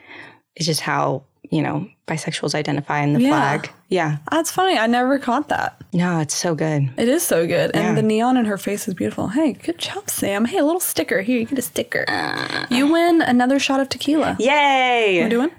[0.57, 1.25] it's just how,
[1.55, 3.29] you know, bisexuals identify in the Yeah.
[3.31, 3.71] flag.
[3.89, 4.17] Yeah.
[4.33, 4.77] that's funny.
[4.77, 5.77] I never caught that.
[5.93, 6.91] No, it's so good.
[6.97, 7.95] It is so good, and Yeah.
[7.95, 9.29] the neon in her face is beautiful.
[9.29, 10.45] Hey, good job, Sam.
[10.47, 11.39] Hey, a little sticker here.
[11.39, 12.05] You get a sticker.
[12.09, 12.67] Ah.
[12.71, 14.37] you win another shot of tequila.
[14.41, 15.21] Yay!
[15.23, 15.51] We're doing.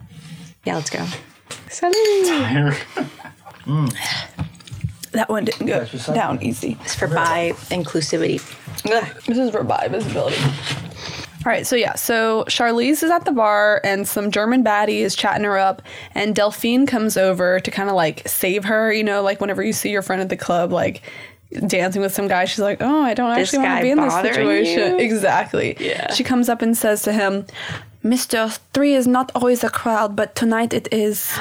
[0.66, 1.06] yeah, let's go.
[1.70, 2.76] Salud.
[3.66, 3.92] Mm.
[5.14, 6.78] That one didn't go down easy.
[6.84, 8.40] It's for bi inclusivity.
[9.26, 10.38] This is for bi visibility.
[11.46, 15.16] All right, so yeah, so Charlize is at the bar and some German baddie is
[15.16, 15.84] chatting her up,
[16.16, 18.92] and Delphine comes over to kind of like save her.
[18.92, 21.04] You know, like whenever you see your friend at the club, like
[21.68, 24.02] dancing with some guy, she's like, "Oh, I don't This actually want to be in
[24.02, 24.98] this situation." you?
[25.06, 25.78] Exactly.
[25.80, 26.12] Yeah.
[26.14, 27.46] She comes up and says to him,
[28.02, 31.30] "Mister, three is not always a crowd, but tonight it is."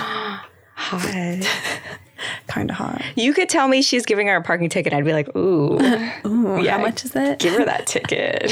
[0.77, 1.47] Hot.
[2.46, 3.03] Kind of hot.
[3.16, 4.92] You could tell me she's giving her a parking ticket.
[4.92, 5.79] I'd be like, ooh,
[6.27, 6.77] Ooh, Yeah.
[6.77, 7.38] how much is it?
[7.38, 8.50] give her that ticket.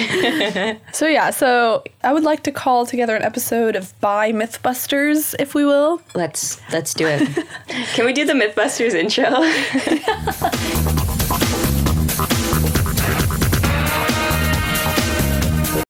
[0.92, 5.54] So yeah, so I would like to call together an episode of Bi Mythbusters, if
[5.54, 6.00] we will.
[6.14, 7.28] let's let's do it.
[7.94, 9.24] Can we do the MythBusters intro?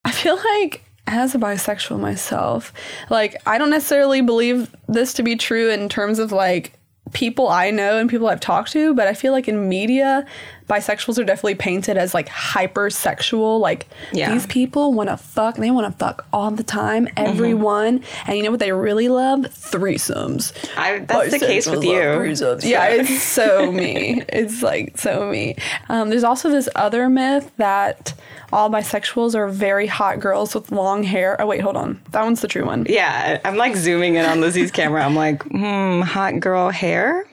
[0.04, 2.72] I feel like as a bisexual myself,
[3.10, 6.72] like I don't necessarily believe this to be true in terms of like
[7.12, 10.26] people I know and people I've talked to, but I feel like in media,
[10.68, 13.60] bisexuals are definitely painted as like hypersexual.
[13.60, 14.32] Like Yeah.
[14.32, 18.02] these people want to fuck, they want to fuck all the time, everyone.
[18.26, 19.40] And you know what they really love?
[19.40, 20.52] Threesomes.
[20.76, 21.92] I, that's the case with you.
[21.92, 22.64] Threesomes.
[22.64, 24.22] Yeah, it's so me.
[24.28, 25.56] It's like so me.
[25.88, 28.14] Um, there's also this other myth that
[28.52, 31.40] all bisexuals are very hot girls with long hair.
[31.40, 32.00] Oh wait, hold on.
[32.10, 32.86] That one's the true one.
[32.88, 35.04] Yeah, I'm like zooming in on Lizzie's camera.
[35.04, 37.26] I'm like, hmm, hot girl hair.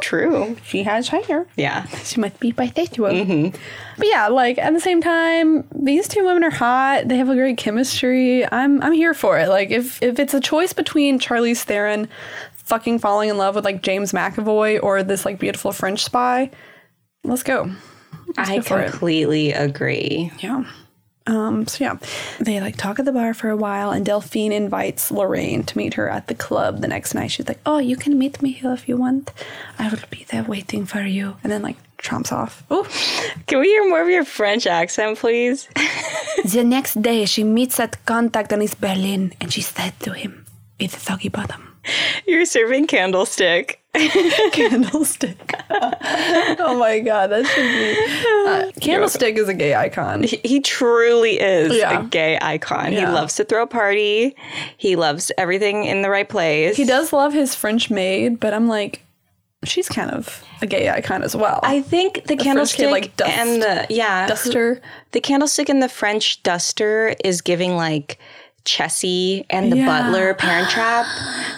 [0.00, 0.56] True.
[0.64, 1.46] She has hair.
[1.56, 1.86] Yeah.
[2.04, 3.24] She might be bisexual.
[3.24, 3.56] Mm-hmm.
[3.98, 7.08] But yeah, like at the same time, these two women are hot.
[7.08, 8.44] They have a great chemistry.
[8.50, 9.48] I'm I'm here for it.
[9.48, 12.08] Like if if it's a choice between Charlize Theron
[12.52, 16.50] fucking falling in love with like James McAvoy or this like beautiful French spy,
[17.24, 17.70] let's go.
[18.36, 18.90] I go for it.
[18.90, 20.30] completely agree.
[20.38, 20.64] Yeah.
[21.26, 21.96] Um, so yeah,
[22.38, 25.94] they like talk at the bar for a while, and Delphine invites Lorraine to meet
[25.94, 27.30] her at the club the next night.
[27.30, 29.32] She's like, "Oh, you can meet me here if you want.
[29.78, 32.62] I will be there waiting for you." And then like tromps off.
[32.70, 32.84] Oh.
[33.46, 35.66] Can we hear more of your French accent, please?
[36.44, 40.44] the next day, she meets at Contact in East Berlin, and she said to him,
[40.78, 41.73] "It's soggy bottom."
[42.26, 43.80] You're serving candlestick.
[44.52, 45.54] Candlestick.
[45.70, 48.50] oh my god, that should be.
[48.50, 50.24] Uh, Candlestick is a gay icon.
[50.24, 52.00] He, he truly is Yeah.
[52.00, 52.92] a gay icon.
[52.92, 54.34] He loves to throw a party.
[54.76, 56.76] He loves everything in the right place.
[56.76, 59.00] He does love his French maid, but I'm like,
[59.64, 61.60] she's kind of a gay icon as well.
[61.62, 64.80] I think the, French candlestick kid, like, dust- and the yeah duster.
[65.12, 68.18] The candlestick and the French duster is giving like
[68.64, 69.86] Chessy and the Yeah.
[69.86, 71.06] butler Parent Trap.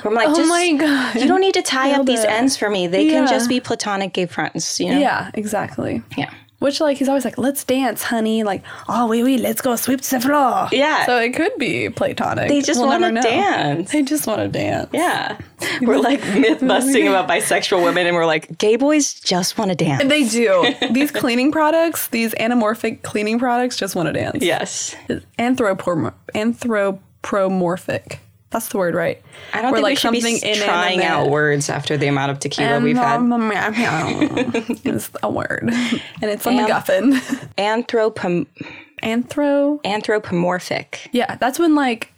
[0.02, 1.14] Where I'm like, Oh my God.
[1.16, 2.30] you don't need to tie up these it.
[2.30, 2.86] ends for me.
[2.86, 4.78] They can just be platonic gay friends.
[4.80, 4.98] You know?
[4.98, 6.02] Yeah, exactly.
[6.16, 6.30] Yeah.
[6.66, 8.42] Which like he's always like, let's dance, honey.
[8.42, 10.68] Like, oh wait, wait, let's go sweep the floor.
[10.72, 11.06] Yeah.
[11.06, 12.48] So it could be platonic.
[12.48, 13.92] They just We'll want to dance.
[13.92, 14.90] They just want to dance.
[14.92, 15.38] Yeah.
[15.80, 19.76] We're like myth busting about bisexual women, and we're like, gay boys just want to
[19.76, 20.02] dance.
[20.08, 20.74] They do.
[20.90, 24.42] these cleaning products, these anamorphic cleaning products, just want to dance.
[24.42, 24.96] Yes.
[25.38, 28.18] Anthropomor- anthropomorphic.
[28.50, 29.20] That's the word, right?
[29.52, 32.38] I don't Where, think we should be something trying out words after the amount of
[32.38, 33.20] tequila we've had.
[34.84, 37.12] it's a word, and it's a Am- MacGuffin.
[37.58, 38.46] Anthropom-
[39.02, 39.80] Anthro.
[39.84, 41.08] anthropomorphic.
[41.12, 42.12] Yeah, that's when like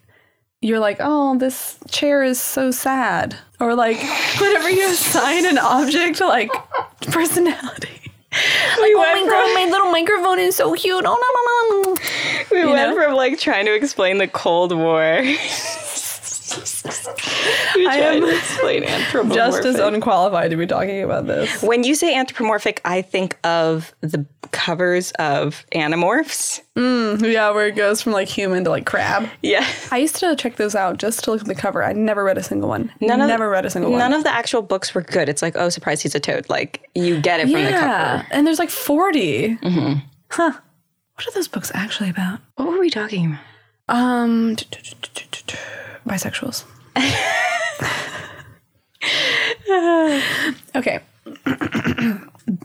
[0.61, 3.97] you're like, oh, this chair is so sad, or like
[4.41, 6.51] whenever you assign an object like
[7.03, 7.89] personality.
[8.31, 11.05] We Oh went my god, my little microphone is so cute.
[11.07, 12.67] Oh no no no.
[12.67, 13.03] We went know?
[13.03, 15.23] from like trying to explain the Cold War.
[16.57, 19.35] I am to explain anthropomorphic.
[19.35, 21.63] Just as unqualified to be talking about this.
[21.63, 26.61] when you say anthropomorphic, I think of the covers of Animorphs.
[26.77, 29.29] Yeah, where it goes from like human to like crab.
[29.43, 29.67] Yeah.
[29.91, 31.83] I used to check those out just to look at the cover.
[31.85, 32.93] I never read a single one.
[33.01, 33.99] None of- never read a single one.
[33.99, 35.29] None of the actual books were good.
[35.29, 36.49] It's like, oh, surprise, he's a toad.
[36.49, 38.27] Like, you get it from the yeah, cover.
[38.31, 39.59] and there's like 40.
[40.31, 40.53] Huh.
[41.15, 42.39] What are those books actually about?
[42.57, 43.41] What were we talking about?
[43.91, 44.55] Um,
[46.07, 46.65] bisexuals.
[50.77, 51.01] okay.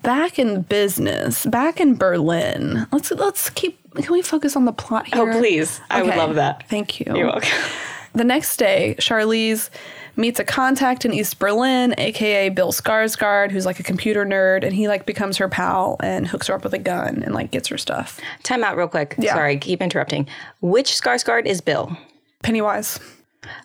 [0.02, 2.88] back in business, back in Berlin.
[2.92, 3.80] Let's let's keep.
[3.94, 5.34] Can we focus on the plot oh, here?
[5.34, 5.80] Oh, please.
[5.92, 6.68] I would love that.
[6.70, 7.16] Thank you.
[7.16, 7.50] You're welcome.
[8.16, 9.72] The next day, Charlize
[10.16, 14.74] meets a contact in East Berlin, aka Bill Skarsgård, who's like a computer nerd, and
[14.74, 17.68] he like becomes her pal and hooks her up with a gun and like gets
[17.70, 18.20] her stuff.
[18.44, 19.16] Time out real quick.
[19.18, 19.34] Yeah.
[19.34, 20.28] Sorry, keep interrupting.
[20.62, 21.98] Which Skarsgård is Bill?
[22.44, 23.00] Pennywise,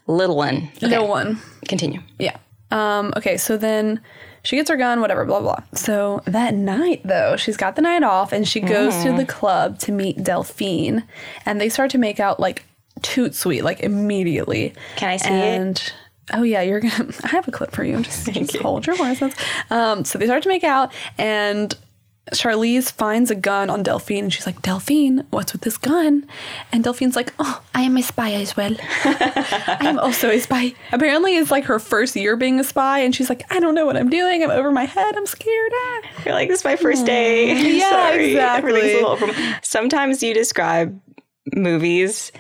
[0.07, 0.71] Little one.
[0.77, 1.41] Okay, no one.
[1.67, 2.01] Continue.
[2.19, 2.37] Yeah.
[2.71, 4.01] Um, okay, so then
[4.43, 5.63] she gets her gun, whatever, blah, blah.
[5.75, 9.79] So that night, though, she's got the night off and she goes to the club
[9.81, 11.05] to meet Delphine.
[11.47, 12.65] And they start to make out like
[13.03, 14.75] toot sweet, like immediately.
[14.97, 15.33] Can I see it?
[15.33, 15.93] and,
[16.33, 17.11] Oh yeah, you're gonna.
[17.25, 18.03] I have a clip for you.
[18.03, 19.35] Just, just hold your horses.
[19.71, 21.75] Um, so they start to make out, and
[22.33, 26.27] Charlize finds a gun on Delphine, and she's like, "Delphine, what's with this gun?"
[26.73, 28.75] And Delphine's like, "Oh, I am a spy as well.
[29.05, 33.15] I am also a spy." Apparently, it's like her first year being a spy, and
[33.15, 34.43] she's like, "I don't know what I'm doing.
[34.43, 35.17] I'm over my head.
[35.17, 36.01] I'm scared." Ah.
[36.25, 37.55] You're like, this is my first day.
[37.79, 38.31] Yeah, Sorry.
[38.33, 38.71] exactly.
[38.71, 41.01] Everything's a little from- Sometimes you describe
[41.55, 42.31] movies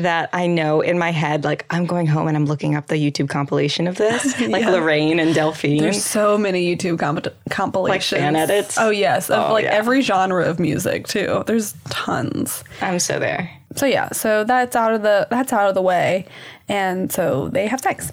[0.00, 2.96] that I know in my head, like I'm going home and I'm looking up the
[2.96, 4.70] YouTube compilation of this, like Yeah.
[4.70, 5.80] Lorraine and Delphine.
[5.80, 8.76] There's so many YouTube comp- compilations, fan edits?
[8.78, 9.70] Oh yes, of Oh, like yeah.
[9.74, 11.42] every genre of music too.
[11.46, 12.64] There's tons.
[12.80, 13.50] I'm so there.
[13.74, 16.26] So yeah, so that's out of the that's out of the way,
[16.68, 18.10] and so they have sex.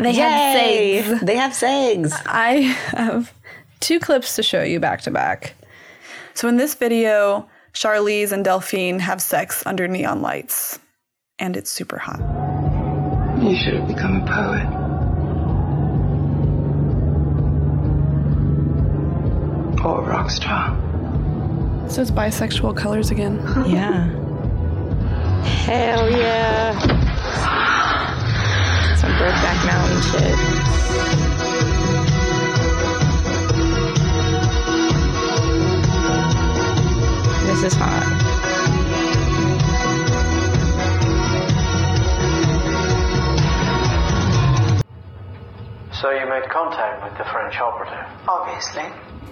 [0.00, 1.02] They have Yay!
[1.02, 1.22] sex.
[1.24, 2.12] They have segs.
[2.24, 2.52] I
[2.96, 3.32] have
[3.80, 5.54] two clips to show you back to back.
[6.32, 10.78] So in this video, Charlize and Delphine have sex under neon lights,
[11.38, 12.18] and it's super hot.
[13.42, 14.66] You should have become a poet.
[19.84, 20.74] Or a rock star.
[21.88, 23.38] So it's bisexual colors again.
[23.66, 24.10] Yeah.
[25.46, 26.78] Hell yeah.
[28.96, 31.46] Some Brokeback Mountain shit.
[37.46, 38.25] This is hot.
[46.00, 48.06] So you made contact with the French operative?
[48.28, 48.84] Obviously.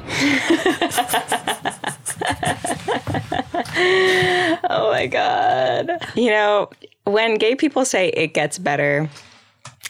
[4.70, 5.90] Oh my god.
[6.14, 6.70] You know,
[7.04, 9.08] when gay people say it gets better,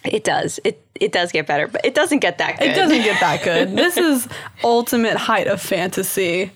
[0.04, 0.60] it does.
[0.64, 2.68] It it does get better, but it doesn't get that good.
[2.68, 3.70] It doesn't get that good.
[3.76, 4.28] this is
[4.62, 6.50] ultimate height of fantasy.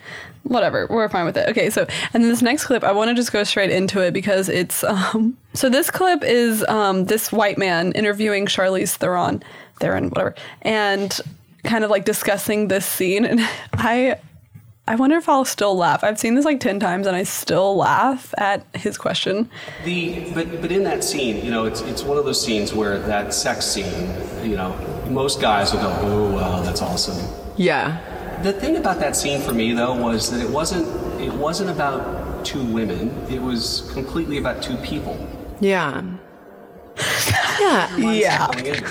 [0.45, 1.49] Whatever, we're fine with it.
[1.49, 4.49] Okay, so and this next clip, I want to just go straight into it because
[4.49, 5.37] it's um.
[5.55, 9.43] So this clip is um this white man interviewing Charlize Theron,
[9.81, 11.19] Theron, whatever, and
[11.65, 13.41] kind of like discussing this scene, and
[13.75, 14.21] I.
[14.87, 16.03] I wonder if I'll still laugh.
[16.03, 19.51] I've seen this like 10 times and I still laugh at his question.
[19.85, 22.99] The but but in that scene, you know, it's it's one of those scenes where
[22.99, 24.73] that sex scene, you know,
[25.11, 27.19] most guys will go, "Oh, wow, that's awesome."
[27.59, 28.01] Yeah.
[28.43, 30.87] The thing about that scene for me though was that it wasn't
[31.21, 33.11] it wasn't about two women.
[33.29, 35.19] It was completely about two people.
[35.61, 36.03] Yeah.
[37.61, 37.97] yeah.
[37.97, 38.47] Yeah.
[38.53, 38.85] Going in.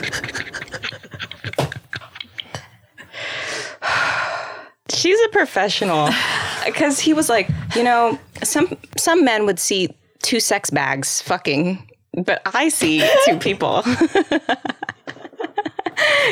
[4.98, 6.10] She's a professional
[6.66, 9.90] because he was like, you know, some some men would see
[10.24, 11.90] two sex bags fucking,
[12.26, 13.84] but I see two people.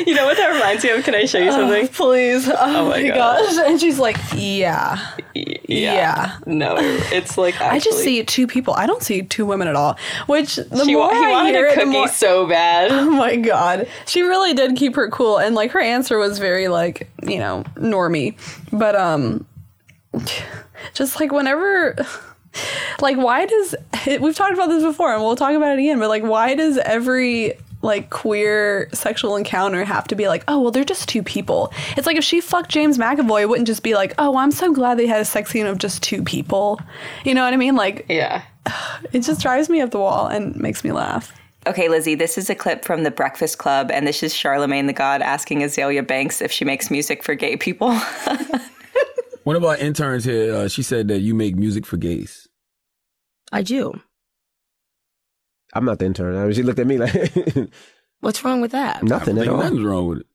[0.04, 1.04] you know what that reminds me of?
[1.04, 1.88] Can I show you oh, something?
[1.88, 2.48] Please.
[2.48, 3.56] Oh, oh my my gosh.
[3.58, 5.12] And she's like, yeah.
[5.68, 6.38] Yeah.
[6.46, 8.74] No, it's like actually, I just see two people.
[8.74, 9.98] I don't see two women at all.
[10.26, 12.08] Which the She, more I wanted hear it, the cookie more.
[12.08, 12.90] so bad.
[12.92, 16.68] Oh my god, she really did keep her cool, and like her answer was very
[16.68, 18.36] like you know normy,
[18.72, 19.46] but um,
[20.94, 21.96] just like whenever.
[23.02, 23.74] Like, why does
[24.18, 25.98] we've talked about this before, and we'll talk about it again?
[25.98, 30.70] But like, why does every like queer sexual encounter have to be like, oh well,
[30.70, 31.72] they're just two people?
[31.96, 34.72] It's like if she fucked James McAvoy, it wouldn't just be like, oh, I'm so
[34.72, 36.80] glad they had a sex scene of just two people.
[37.24, 37.76] You know what I mean?
[37.76, 38.42] Like, Yeah.
[39.12, 41.32] it just drives me up the wall and makes me laugh.
[41.66, 44.92] Okay, Lizzie, this is a clip from The Breakfast Club, and this is Charlemagne the
[44.92, 47.92] God asking Azalea Banks if she makes music for gay people.
[49.42, 52.48] One of our interns here, uh, she said that you make music for gays.
[53.52, 54.00] I do.
[55.76, 56.36] I'm not the intern.
[56.36, 57.12] I mean, she looked at me like
[58.20, 58.96] What's wrong with that?
[58.96, 59.62] I nothing don't at think all.
[59.62, 60.26] nothing's wrong with it.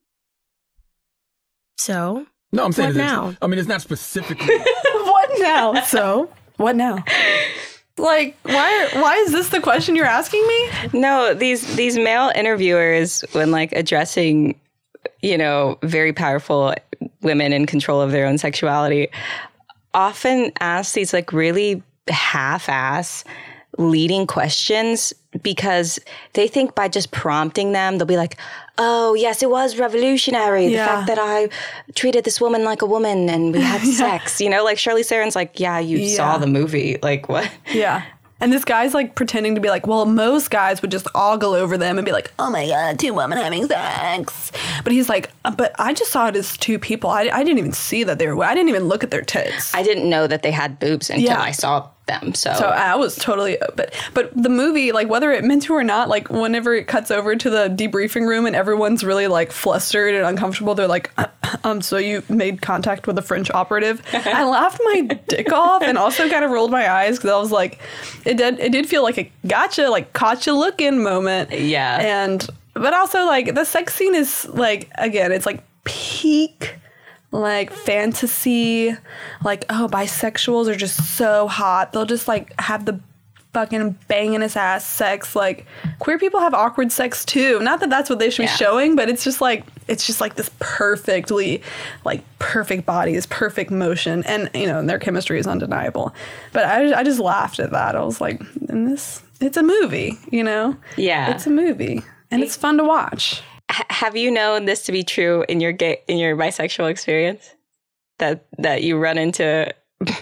[1.76, 3.34] So, No, I'm saying What it's- now?
[3.42, 4.56] I mean, it's not specifically.
[4.92, 5.80] what now?
[5.82, 7.04] So, what now?
[7.98, 8.88] Like, why?
[8.94, 10.70] Why is this the question you're asking me?
[11.00, 14.58] No, these these male interviewers, when like addressing,
[15.20, 16.74] you know, very powerful
[17.20, 19.08] women in control of their own sexuality,
[19.92, 23.24] often ask these like really half-ass
[23.78, 25.98] leading questions because
[26.34, 28.36] they think by just prompting them they'll be like
[28.78, 31.48] oh yes it was revolutionary the fact that i
[31.94, 35.36] treated this woman like a woman and we had sex you know like Charlize Theron's
[35.36, 38.02] like yeah you saw the movie like what Yeah.
[38.40, 41.78] And this guy's like pretending to be like, well, most guys would just ogle over
[41.78, 44.50] them and be like, oh my God, two women having sex.
[44.82, 47.08] But he's like, "Uh, but I just saw it as two people.
[47.08, 49.72] I, I didn't even see that they were, I didn't even look at their tits.
[49.76, 51.40] i didn't know that they had boobs until Yeah.
[51.40, 51.88] i saw
[52.20, 55.74] them so, So I was totally, but but the movie, like whether it meant to
[55.74, 59.52] or not, like whenever it cuts over to the debriefing room and everyone's really like
[59.52, 61.10] flustered and uncomfortable, they're like,
[61.64, 64.02] um, so you made contact with a French operative.
[64.12, 67.52] I laughed my dick off and also kind of rolled my eyes because I was
[67.52, 67.78] like,
[68.24, 71.50] it did it did feel like a gotcha, like caught you looking moment.
[71.50, 71.98] Yeah.
[72.00, 76.76] and but also like the sex scene is like again, it's like peak
[77.32, 78.94] like fantasy,
[79.44, 81.92] like oh bisexuals are just so hot.
[81.92, 83.00] They'll just like have the
[83.52, 85.34] fucking banging his ass sex.
[85.36, 85.66] Like
[85.98, 87.58] queer people have awkward sex too.
[87.60, 88.52] Not that that's what they should Yeah.
[88.52, 91.62] be showing, but it's just like it's just like this perfectly
[92.04, 96.14] like perfect bodies, perfect motion, and you know their chemistry is undeniable.
[96.52, 97.96] But I I just laughed at that.
[97.96, 100.76] I was like, in this, it's a movie, you know.
[100.96, 101.34] Yeah.
[101.34, 103.42] it's a movie, and it's fun to watch.
[103.72, 107.54] H- have you known this to be true in your gay in your bisexual experience
[108.18, 109.72] that that you run into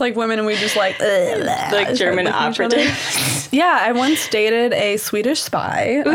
[0.00, 1.00] Like women, and we just like
[1.72, 3.48] like German operatives?
[3.50, 6.02] Yeah, I once dated a Swedish spy.
[6.06, 6.14] um,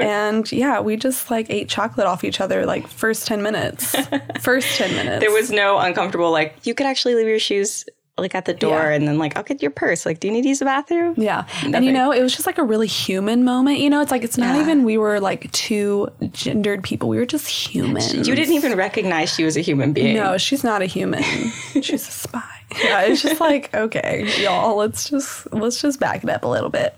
[0.00, 3.96] and yeah, we just like ate chocolate off each other like first 10 minutes.
[4.40, 5.20] first 10 minutes.
[5.24, 7.84] there was no uncomfortable like you could actually leave your shoes
[8.18, 8.90] like at the door Yeah.
[8.92, 10.06] and then like I'll get your purse.
[10.06, 11.14] Like, do you need to use the bathroom?
[11.18, 11.44] Yeah.
[11.62, 13.78] And you know, it was just like a really human moment.
[13.78, 14.62] You know, it's like, it's not Yeah.
[14.62, 17.08] even we were like two gendered people.
[17.10, 18.14] We were just humans.
[18.26, 20.16] You didn't even recognize she was a human being.
[20.16, 21.22] No, she's not a human.
[21.82, 22.42] she's a spy.
[22.82, 24.76] Yeah, it's just like okay, y'all.
[24.76, 26.94] Let's just let's just back it up a little bit.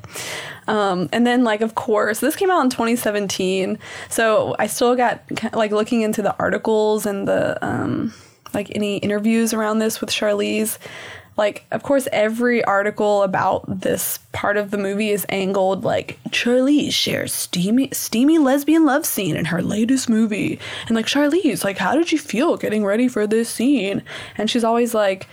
[0.66, 5.20] Um, and then like of course this came out in 2017, so I still got
[5.52, 8.14] like looking into the articles and the um,
[8.54, 10.78] like any interviews around this with Charlize.
[11.36, 16.92] like of course every article about this part of the movie is angled like Charlize
[16.92, 20.58] shares steamy steamy lesbian love scene in her latest movie.
[20.86, 24.02] And like Charlize like how did you feel getting ready for this scene?
[24.36, 25.26] And she's always like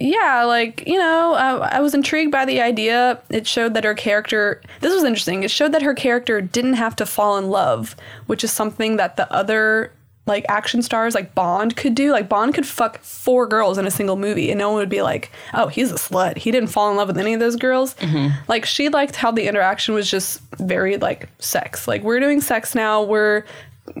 [0.00, 3.20] yeah like you know I, I was intrigued by the idea.
[3.30, 6.96] It showed that her character this was interesting it showed that her character didn't have
[6.96, 7.94] to fall in love
[8.26, 9.92] which is something that the other
[10.26, 12.12] like action stars like Bond could do.
[12.12, 15.02] Like Bond could fuck four girls in a single movie and no one would be
[15.02, 16.36] like, "Oh, he's a slut.
[16.36, 18.36] He didn't fall in love with any of those girls." Mm-hmm.
[18.48, 21.86] Like she liked how the interaction was just very like sex.
[21.86, 23.02] Like we're doing sex now.
[23.02, 23.44] We're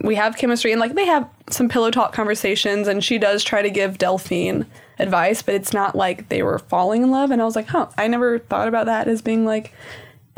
[0.02, 3.62] we have chemistry and like they have some pillow talk conversations and she does try
[3.62, 4.66] to give Delphine
[4.98, 7.88] advice, but it's not like they were falling in love and I was like, "Huh,
[7.96, 9.72] I never thought about that as being like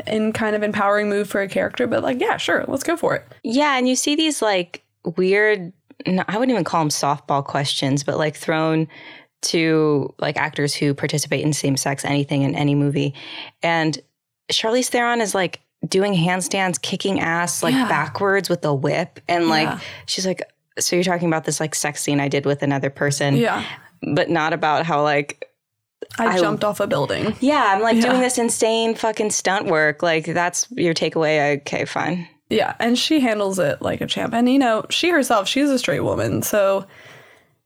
[0.05, 3.15] in kind of empowering move for a character, but like, yeah, sure, let's go for
[3.15, 4.83] it." Yeah, and you see these like
[5.17, 5.73] weird,
[6.07, 8.87] no, I wouldn't even call them softball questions, but like thrown
[9.41, 13.13] to like actors who participate in same sex anything in any movie.
[13.63, 13.97] And
[14.51, 17.87] Charlize Theron is like doing handstands, kicking ass like Yeah.
[17.87, 19.19] backwards with a whip.
[19.29, 19.79] And like, Yeah.
[20.07, 20.41] she's like,
[20.77, 23.63] so you're talking about this like sex scene I did with another person, Yeah.
[24.13, 25.45] but not about how like
[26.17, 27.35] I, I- jumped off a building.
[27.39, 28.09] yeah, I'm like Yeah.
[28.09, 30.03] doing this insane fucking stunt work.
[30.03, 31.57] Like that's your takeaway.
[31.61, 32.27] Okay, fine.
[32.49, 34.33] Yeah, and she handles it like a champ.
[34.33, 36.85] And you know, she herself, she's a straight woman, so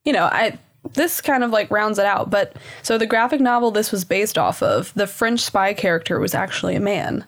[0.04, 0.58] you know, I
[0.94, 2.30] this kind of like rounds it out.
[2.30, 6.36] But so the graphic novel this was based off of, the French spy character was
[6.36, 7.26] actually a man.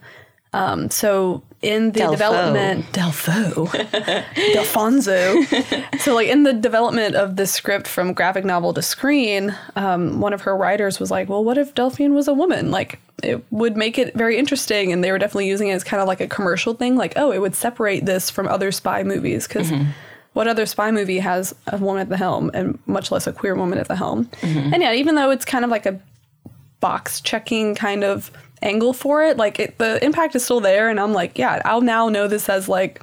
[0.55, 2.11] Um, so in the Delpho.
[2.11, 3.67] development, Delpho,
[4.53, 5.99] Delfonso.
[5.99, 10.33] so like in the development of the script from graphic novel to screen, um, one
[10.33, 12.71] of her writers was like, "Well, what if Delphine was a woman?
[12.71, 16.01] Like it would make it very interesting." And they were definitely using it as kind
[16.01, 19.47] of like a commercial thing, like, "Oh, it would separate this from other spy movies
[19.47, 19.71] because."
[20.33, 23.55] What other spy movie has a woman at the helm, and much less a queer
[23.55, 24.29] woman at the helm?
[24.43, 25.97] And yeah, even though it's kind of like a
[26.81, 28.31] box checking kind of
[28.61, 29.37] angle for it.
[29.37, 32.49] Like it, the impact is still there, and I'm like, yeah, I'll now know this
[32.49, 33.01] as like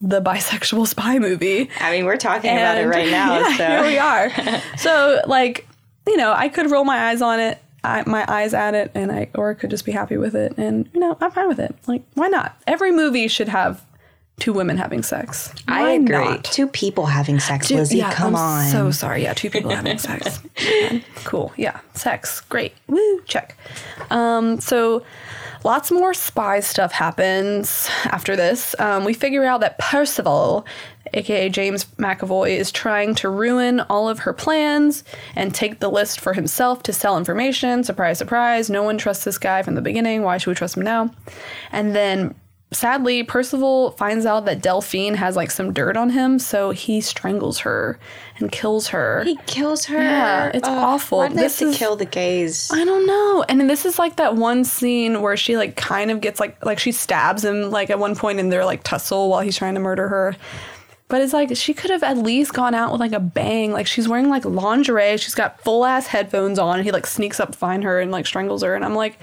[0.00, 1.70] the bisexual spy movie.
[1.80, 3.38] I mean, we're talking about it right now.
[3.38, 4.62] yeah, so here we are.
[4.78, 5.66] so like,
[6.06, 7.58] you know, I could roll my eyes on it.
[7.84, 10.54] I, my eyes at it, and I or I could just be happy with it,
[10.56, 11.74] and you know I'm fine with it.
[11.86, 12.60] Like, why not?
[12.66, 13.84] Every movie should have
[14.38, 15.50] two women having sex.
[15.66, 16.14] I Why agree.
[16.24, 16.44] not?
[16.44, 17.98] Two people having sex, Two- Lizzie.
[17.98, 18.66] yeah, come I'm on.
[18.70, 19.22] So sorry.
[19.22, 20.40] Yeah, two people having sex.
[20.64, 21.52] Man, cool.
[21.56, 22.40] Yeah, sex.
[22.42, 22.74] Great.
[22.86, 23.22] Woo.
[23.22, 23.56] Check.
[24.10, 25.02] Um, so
[25.64, 28.74] lots more spy stuff happens after this.
[28.78, 30.66] Um, we figure out that Percival,
[31.14, 35.02] aka James McAvoy, is trying to ruin all of her plans
[35.34, 37.84] and take the list for himself to sell information.
[37.84, 38.68] Surprise, surprise.
[38.68, 40.22] No one trusts this guy from the beginning.
[40.22, 41.10] Why should we trust him now?
[41.72, 42.34] And then
[42.72, 47.60] sadly, Percival finds out that Delphine has like some dirt on him, so he strangles
[47.60, 47.98] her
[48.38, 49.22] and kills her.
[49.24, 49.96] He kills her.
[50.02, 51.18] Yeah, it's awful.
[51.18, 52.70] Why they This have to is- kill the gays?
[52.72, 53.44] I don't know.
[53.48, 56.78] And this is like that one scene where she like kind of gets like like
[56.78, 59.80] she stabs him like at one point in their like tussle while he's trying to
[59.80, 60.36] murder her.
[61.08, 63.70] But it's like she could have at least gone out with like a bang.
[63.72, 65.16] Like she's wearing like lingerie.
[65.18, 66.78] She's got full ass headphones on.
[66.78, 68.74] And he like sneaks up to find her and like strangles her.
[68.74, 69.18] And I'm like,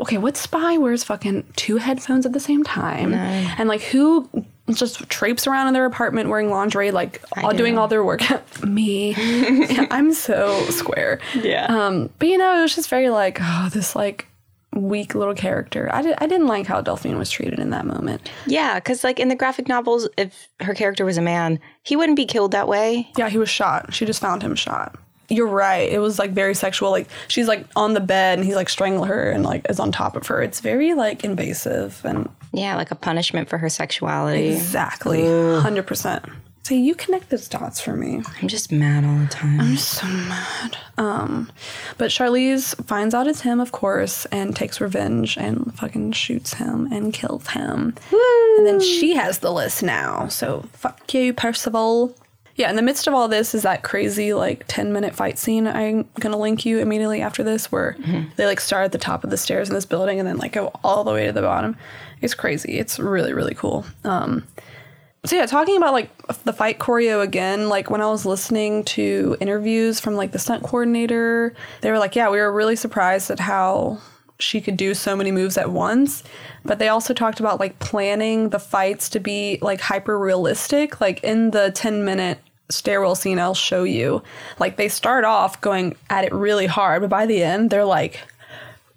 [0.00, 3.14] okay, what spy wears fucking two headphones at the same time?
[3.14, 4.28] And like who
[4.72, 8.22] just traipses around in their apartment wearing lingerie, like all, doing all their work?
[8.66, 9.14] Me.
[9.14, 11.20] Yeah, I'm so square.
[11.34, 11.66] Yeah.
[11.66, 14.26] Um, but you know, it was just very like, oh, this like
[14.74, 15.88] weak little character.
[15.92, 18.30] I, did, I didn't like how Delphine was treated in that moment.
[18.46, 22.16] Yeah, because like in the graphic novels, if her character was a man, he wouldn't
[22.16, 23.10] be killed that way.
[23.16, 23.92] Yeah, he was shot.
[23.92, 24.96] She just found him shot.
[25.28, 25.88] You're right.
[25.90, 26.90] It was like very sexual.
[26.90, 29.92] Like she's like on the bed and he's like strangling her and like is on
[29.92, 30.42] top of her.
[30.42, 34.48] It's very like invasive and Yeah, like a punishment for her sexuality.
[34.48, 35.24] exactly
[35.60, 36.24] hundred percent.
[36.62, 38.22] So you connect those dots for me.
[38.40, 39.60] I'm just mad all the time.
[39.60, 40.76] I'm so mad.
[40.98, 41.50] Um,
[41.98, 46.86] but Charlize finds out it's him, of course, and takes revenge and fucking shoots him
[46.92, 47.94] and kills him.
[48.12, 48.56] Woo!
[48.58, 50.28] And then she has the list now.
[50.28, 52.14] So fuck you, Percival.
[52.56, 55.66] Yeah, in the midst of all this is that crazy like 10 minute fight scene
[55.66, 57.96] I'm gonna link you immediately after this where
[58.36, 60.52] they like start at the top of the stairs in this building and then like
[60.52, 61.78] go all the way to the bottom.
[62.20, 62.78] It's crazy.
[62.78, 63.86] It's really, really cool.
[64.04, 64.46] Um
[65.24, 66.10] so yeah, talking about like
[66.44, 70.62] the fight choreo again, like when I was listening to interviews from like the stunt
[70.62, 73.98] coordinator, they were like, yeah, we were really surprised at how
[74.38, 76.22] she could do so many moves at once.
[76.64, 81.02] But they also talked about like planning the fights to be like hyper realistic.
[81.02, 82.38] Like in the 10 minute
[82.70, 84.22] stairwell scene I'll show you,
[84.58, 88.20] like they start off going at it really hard, but by the end they're like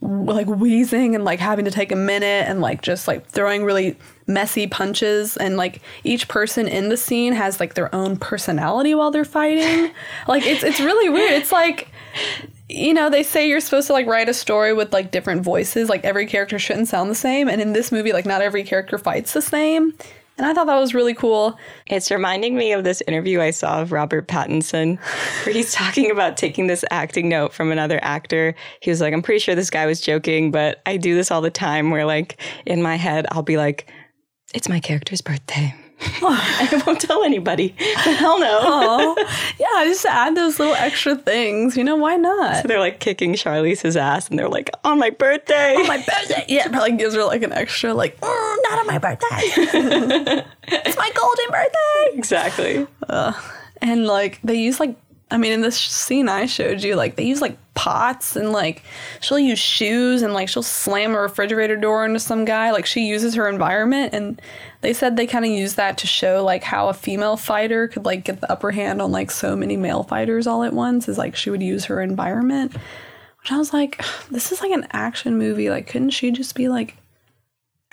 [0.01, 3.97] like wheezing and like having to take a minute and like just like throwing really
[4.27, 9.11] messy punches and like each person in the scene has like their own personality while
[9.11, 9.91] they're fighting
[10.27, 11.89] like it's it's really weird it's like
[12.69, 15.89] you know, they say you're supposed to like write a story with like different voices.
[15.89, 17.47] Like every character shouldn't sound the same.
[17.47, 19.93] And in this movie, like not every character fights the same.
[20.35, 21.59] And I thought that was really cool.
[21.85, 24.97] It's reminding me of this interview I saw of Robert Pattinson,
[25.45, 28.55] where he's talking about taking this acting note from another actor.
[28.79, 31.41] He was like, I'm pretty sure this guy was joking, but I do this all
[31.41, 33.87] the time where, like, in my head, I'll be like,
[34.53, 35.73] it's my character's birthday.
[36.21, 37.75] I won't tell anybody.
[37.77, 38.59] But hell no.
[38.61, 39.15] Oh,
[39.59, 41.77] yeah, just add those little extra things.
[41.77, 42.61] You know, why not?
[42.61, 45.75] So they're like kicking Charlize's ass and they're like, on my birthday.
[45.75, 46.45] On my birthday.
[46.47, 49.27] Yeah, probably gives her like an extra, like, "Mm, not on my birthday.
[50.67, 52.17] it's my golden birthday.
[52.17, 52.87] Exactly.
[53.81, 54.95] And like, they use like,
[55.33, 58.83] I mean, in this scene I showed you, like, they use like pots and like,
[59.19, 62.69] she'll use shoes and like, she'll slam a refrigerator door into some guy.
[62.69, 64.13] Like, she uses her environment.
[64.13, 64.39] And
[64.81, 68.05] they said they kind of use that to show like how a female fighter could
[68.05, 71.17] like get the upper hand on like so many male fighters all at once, is
[71.17, 72.71] like she would use her environment.
[73.41, 75.71] Which I was like, this is like an action movie.
[75.71, 76.95] Like, couldn't she just be like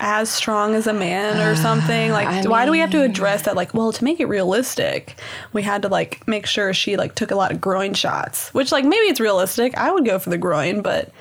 [0.01, 2.11] as strong as a man or something?
[2.11, 3.55] Ah, like, I why do we have to address that?
[3.55, 5.15] Like, well, to make it realistic,
[5.53, 8.71] we had to like make sure she like took a lot of groin shots, which
[8.71, 9.77] like maybe it's realistic.
[9.77, 11.11] I would go for the groin, but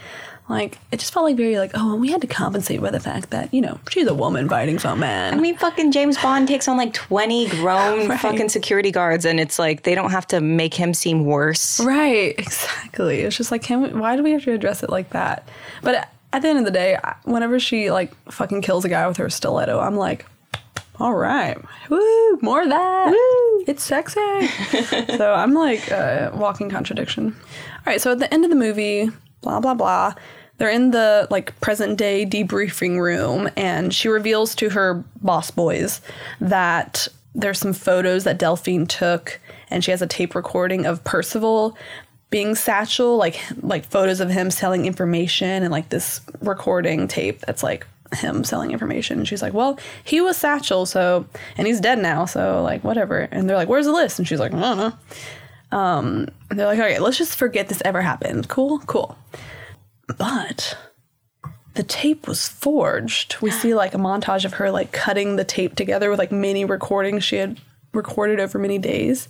[0.49, 2.99] like it just felt like very like, oh, and we had to compensate by the
[2.99, 5.35] fact that you know she's a woman fighting some man.
[5.35, 8.19] I mean, fucking James Bond takes on like 20 grown Right.
[8.19, 11.79] fucking security guards, and it's like they don't have to make him seem worse.
[11.81, 13.21] Right, exactly.
[13.21, 15.47] It's just like, can we, why do we have to address it like that?
[15.83, 19.17] But at the end of the day, whenever she like fucking kills a guy with
[19.17, 20.27] her stiletto, I'm like,
[20.99, 21.57] all right,
[21.89, 23.11] woo, more of that.
[23.11, 24.47] Woo, it's sexy.
[25.17, 27.35] so I'm like uh, walking contradiction.
[27.39, 29.11] All right, so at the end of the movie,
[29.41, 30.15] blah blah blah.
[30.59, 36.03] They're in the like present day debriefing room, and she reveals to her boss boys
[36.41, 41.79] that there's some photos that Delphine took, and she has a tape recording of Percival
[42.31, 47.63] being Satchel, like like photos of him selling information, and like this recording tape that's
[47.63, 49.19] like him selling information.
[49.19, 51.27] And she's like, "Well, he was Satchel, so
[51.57, 54.41] and he's dead now, so like whatever." And they're like, "Where's the list?" And she's
[54.41, 54.93] like, "I don't know."
[55.77, 59.19] Um, they're like, "Okay, let's just forget this ever happened." Cool, cool.
[60.19, 60.77] But
[61.75, 63.37] the tape was forged.
[63.41, 66.65] We see like a montage of her like cutting the tape together with like many
[66.65, 67.61] recordings she had
[67.93, 69.29] recorded over many days.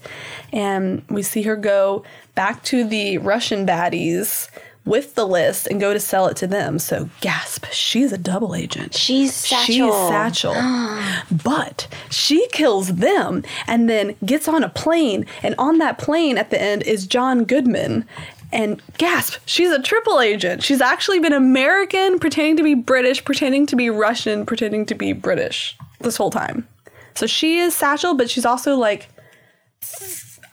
[0.52, 2.04] And we see her go
[2.34, 4.48] back to the Russian baddies
[4.84, 6.78] with the list and go to sell it to them.
[6.78, 8.94] So gasp, she's a double agent.
[8.94, 9.66] She's Satchel.
[9.66, 10.54] She's Satchel.
[11.44, 15.26] But she kills them and then gets on a plane.
[15.42, 18.04] And on that plane at the end is John Goodman.
[18.52, 20.62] And gasp, she's a triple agent.
[20.62, 25.12] She's actually been American, pretending to be British, pretending to be Russian, pretending to be
[25.12, 26.66] British this whole time.
[27.14, 29.08] So she is Satchel, but she's also like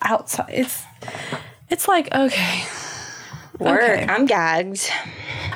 [0.02, 0.50] outside.
[0.50, 0.84] It's
[1.70, 2.64] it's like okay,
[3.60, 3.82] Work.
[3.82, 4.06] Okay.
[4.08, 4.90] I'm gagged.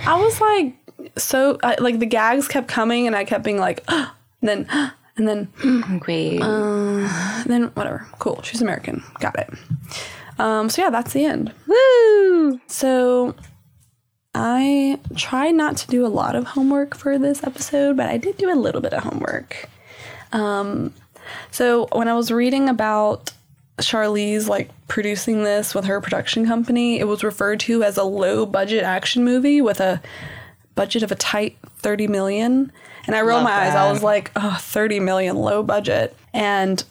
[0.05, 0.73] I was like,
[1.17, 4.09] so I, like the gags kept coming, and I kept being like, and
[4.41, 4.67] then
[5.17, 6.41] and then Wait.
[6.41, 8.07] and then whatever.
[8.19, 8.41] Cool.
[8.43, 9.03] She's American.
[9.19, 9.49] Got it.
[10.39, 10.69] Um.
[10.69, 11.53] So yeah, that's the end.
[11.67, 12.59] Woo!
[12.67, 13.35] So
[14.33, 18.37] I tried not to do a lot of homework for this episode, but I did
[18.37, 19.69] do a little bit of homework.
[20.31, 20.93] Um,
[21.51, 23.31] so when I was reading about
[23.77, 28.45] Charlize like producing this with her production company, it was referred to as a low
[28.45, 30.01] budget action movie with a
[30.75, 32.71] budget of a tight 30 million.
[33.07, 33.75] And I rolled Love my eyes.
[33.75, 36.15] I was like, oh, 30 million low budget.
[36.33, 36.83] And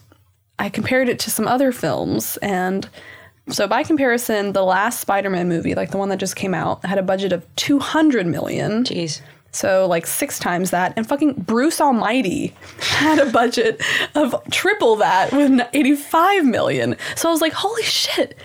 [0.59, 2.89] I compared it to some other films and
[3.53, 6.99] so by comparison, the last Spider-Man movie, like the one that just came out, had
[6.99, 8.85] a budget of 200 million.
[8.85, 9.21] Jeez.
[9.53, 10.93] So like six times that.
[10.97, 13.83] And fucking Bruce Almighty had a budget
[14.15, 16.97] of triple that with 85 million.
[17.17, 18.37] So I was like, holy shit,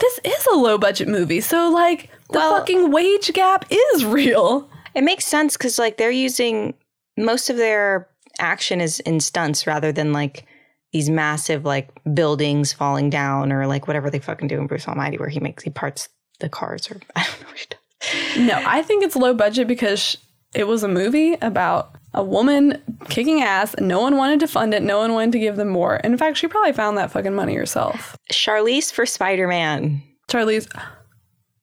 [0.00, 1.40] this is a low budget movie.
[1.40, 4.68] So like the Well- fucking wage gap is real.
[4.94, 6.74] It makes sense because like they're using
[7.16, 8.08] most of their
[8.38, 10.46] action is in stunts rather than like
[10.92, 15.16] these massive like buildings falling down or like whatever they fucking do in Bruce Almighty
[15.18, 16.08] where he makes he parts
[16.40, 18.46] the cars or I don't know what he does.
[18.46, 20.16] No, I think it's low budget because
[20.54, 24.82] it was a movie about a woman kicking ass no one wanted to fund it.
[24.82, 25.96] No one wanted to give them more.
[26.04, 28.16] And in fact, she probably found that fucking money herself.
[28.32, 30.02] Charlize for Spider Man.
[30.28, 30.68] Charlize,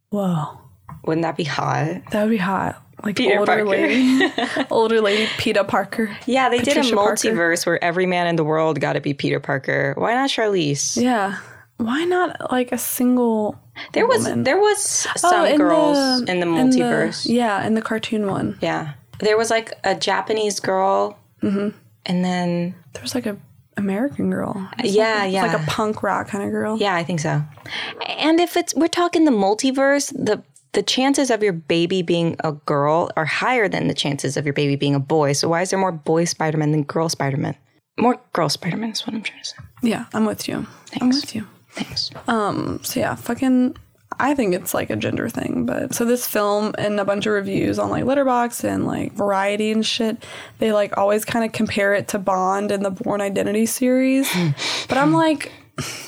[0.09, 0.59] whoa,
[1.05, 2.01] Wouldn't that be hot?
[2.11, 2.81] that would be hot.
[3.03, 3.65] Like Peter older Parker.
[3.65, 4.27] lady,
[4.71, 6.13] older lady, Peter Parker.
[6.25, 7.13] Yeah, they did Patricia a Parker.
[7.15, 9.93] multiverse where every man in the world got to be Peter Parker.
[9.97, 11.01] Why not Charlize?
[11.01, 11.37] Yeah.
[11.77, 13.57] Why not like a single?
[13.93, 14.43] There was woman?
[14.43, 17.25] there was Oh, some in girls in the in multiverse.
[17.27, 18.57] yeah, in the cartoon one.
[18.61, 21.69] yeah, there was like a Japanese girl, Mm-hmm.
[22.05, 23.37] and then There was like a
[23.77, 24.53] American girl.
[24.83, 26.77] yeah, It's yeah, like a punk rock kind of girl.
[26.77, 27.41] yeah, I think so.
[28.07, 32.51] And if it's we're talking the multiverse, the the chances of your baby being a
[32.51, 35.33] girl are higher than the chances of your baby being a boy.
[35.33, 37.55] So why is there more boy Spider-Man than girl Spider-Man?
[37.97, 39.55] More girl Spider-Man is what I'm trying to say.
[39.81, 40.67] Yeah, I'm with you.
[41.01, 41.47] I'm with you.
[41.71, 42.11] Thanks.
[42.27, 43.75] Um, so yeah, fucking
[44.19, 47.33] I think it's like a gender thing, but so this film and a bunch of
[47.33, 50.23] reviews on like Letterboxd and like Variety and shit,
[50.57, 54.29] they like always kind of compare it to Bond and the Bourne Identity series.
[54.89, 55.53] but I'm like,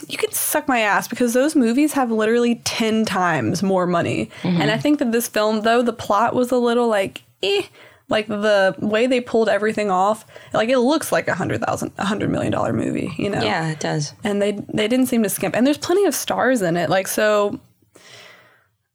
[0.09, 4.29] you can suck my ass because those movies have literally 10 times more money.
[4.43, 7.63] And I think that this film, though the plot was a little like, eh,
[8.11, 12.05] like the way they pulled everything off, like it looks like a hundred thousand, a
[12.05, 13.41] hundred million dollar movie, you know?
[13.41, 14.13] Yeah, it does.
[14.23, 15.55] and they they didn't seem to skimp.
[15.55, 16.89] And there's plenty of stars in it.
[16.89, 17.59] Like so,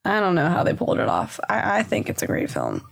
[0.05, 1.41] I don't know how they pulled it off.
[1.49, 2.83] I, I think it's a great film.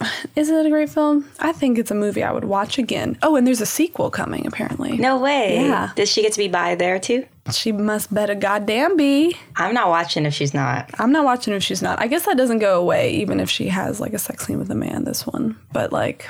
[0.36, 1.28] Is it a great film?
[1.38, 3.18] I think it's a movie I would watch again.
[3.22, 4.96] Oh, and there's a sequel coming apparently.
[4.96, 5.56] No way.
[5.56, 5.90] Yeah.
[5.94, 7.26] Does she get to be bi there too?
[7.50, 9.36] She must better goddamn be.
[9.56, 10.88] I'm not watching if she's not.
[11.00, 12.00] I'm not watching if she's not.
[12.00, 14.70] I guess that doesn't go away even if she has like a sex scene with
[14.70, 15.04] a man.
[15.04, 16.28] This one, but like,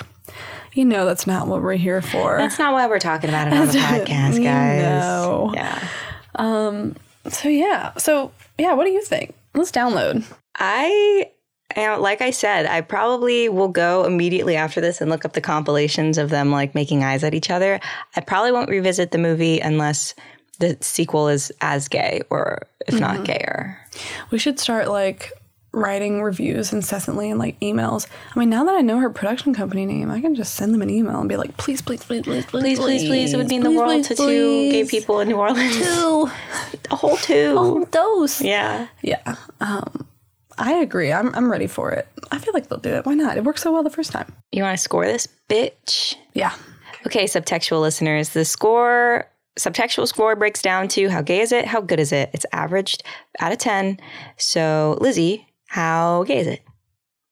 [0.73, 2.37] you know, that's not what we're here for.
[2.39, 4.81] That's not why we're talking about it on the podcast, guys.
[4.81, 5.51] know.
[5.53, 5.87] Yeah.
[6.35, 6.95] Um,
[7.27, 7.93] so yeah.
[7.97, 8.73] So yeah.
[8.73, 9.35] What do you think?
[9.53, 10.25] Let's download.
[10.55, 11.29] I
[11.75, 15.41] am, like I said, I probably will go immediately after this and look up the
[15.41, 17.79] compilations of them like making eyes at each other.
[18.15, 20.15] I probably won't revisit the movie unless
[20.59, 23.77] the sequel is as gay or if not gayer.
[24.31, 25.31] We should start like
[25.71, 28.07] writing reviews incessantly and like emails.
[28.35, 30.81] I mean, now that I know her production company name, I can just send them
[30.83, 33.33] an email and be like, please, please, please, please, please, Please, please, please.
[33.33, 35.75] It would mean the please, world please, to two gay people in New Orleans.
[35.75, 36.29] Two.
[36.91, 37.55] A whole two.
[37.57, 38.41] Oh, those.
[38.41, 38.87] Yeah.
[39.01, 39.35] Yeah.
[39.59, 40.07] Um,
[40.59, 41.11] I agree.
[41.11, 42.07] I'm, I'm ready for it.
[42.31, 43.05] I feel like they'll do it.
[43.07, 43.37] Why not?
[43.37, 44.31] It worked so well the first time.
[44.51, 46.15] You want to score this, bitch?
[46.33, 46.53] Yeah.
[47.07, 49.27] Okay, subtextual listeners, the score,
[49.57, 51.65] subtextual score breaks down to how gay is it?
[51.65, 52.29] How good is it?
[52.33, 53.03] It's averaged
[53.39, 53.99] out of 10.
[54.37, 56.61] So, Lizzie, how gay is it?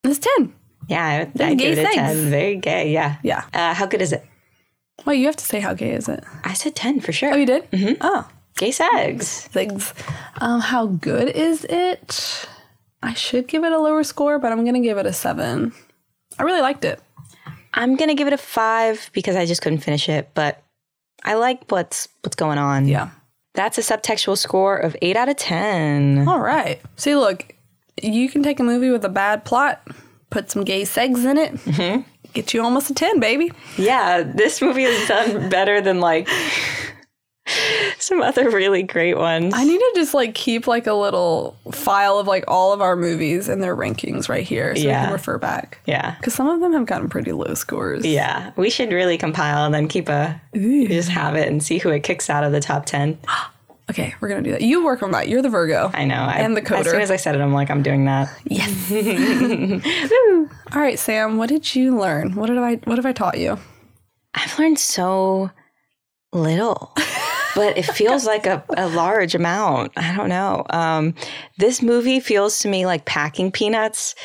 [0.03, 0.53] It's 10.
[0.87, 1.05] Yeah,
[1.39, 2.29] I, I gay give it a 10.
[2.29, 3.17] Very gay, yeah.
[3.23, 3.45] Yeah.
[3.53, 4.25] Uh, how good is it?
[5.05, 6.23] Well, you have to say how gay is it?
[6.43, 7.33] I said 10 for sure.
[7.33, 7.69] Oh, you did?
[7.71, 7.93] Mm-hmm.
[8.01, 9.47] Oh, Gay segs.
[9.47, 9.93] things.
[10.39, 12.47] Um, how good is it?
[13.01, 15.73] I should give it a lower score, but I'm going to give it a seven.
[16.37, 16.99] I really liked it.
[17.73, 20.61] I'm going to give it a 5 because I just couldn't finish it, but
[21.23, 22.87] I like what's what's going on.
[22.87, 23.09] Yeah.
[23.53, 26.27] That's a subtextual score of 8 out of 10.
[26.27, 26.81] All right.
[26.95, 27.53] See, look,
[28.01, 29.85] you can take a movie with a bad plot,
[30.29, 32.01] put some gay segs in it, Mm-hmm.
[32.33, 33.51] get you almost a 10, baby.
[33.77, 36.29] Yeah, this movie has done better than like
[37.97, 39.53] some other really great ones.
[39.55, 42.95] I need to just like keep like a little file of like all of our
[42.95, 45.79] movies and their rankings right here so we can refer back.
[45.85, 46.15] yeah.
[46.17, 48.05] Because some of them have gotten pretty low scores.
[48.05, 48.51] Yeah.
[48.55, 52.01] We should really compile and then keep a just have it and see who it
[52.03, 53.17] kicks out of the top 10.
[53.89, 54.61] Okay, we're gonna do that.
[54.61, 55.27] You work on that.
[55.27, 55.91] You're the Virgo.
[55.93, 56.15] I know.
[56.15, 57.01] I, And the As soon coder.
[57.01, 58.29] as I said it, I'm like, I'm doing that.
[58.45, 58.89] Yes.
[60.73, 61.35] all right, Sam.
[61.37, 62.35] What did you learn?
[62.35, 63.57] What did I What have I taught you?
[64.33, 65.51] I've learned so
[66.31, 66.93] little,
[67.55, 69.93] but it feels like a, a large amount.
[69.97, 70.65] I don't know.
[70.69, 71.15] Um,
[71.57, 74.15] this movie feels to me like packing peanuts,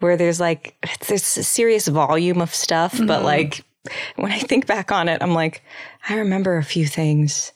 [0.00, 0.76] where there's like
[1.08, 3.64] there's a serious volume of stuff, but like
[4.16, 5.62] when I think back on it, I'm like,
[6.08, 7.52] I remember a few things.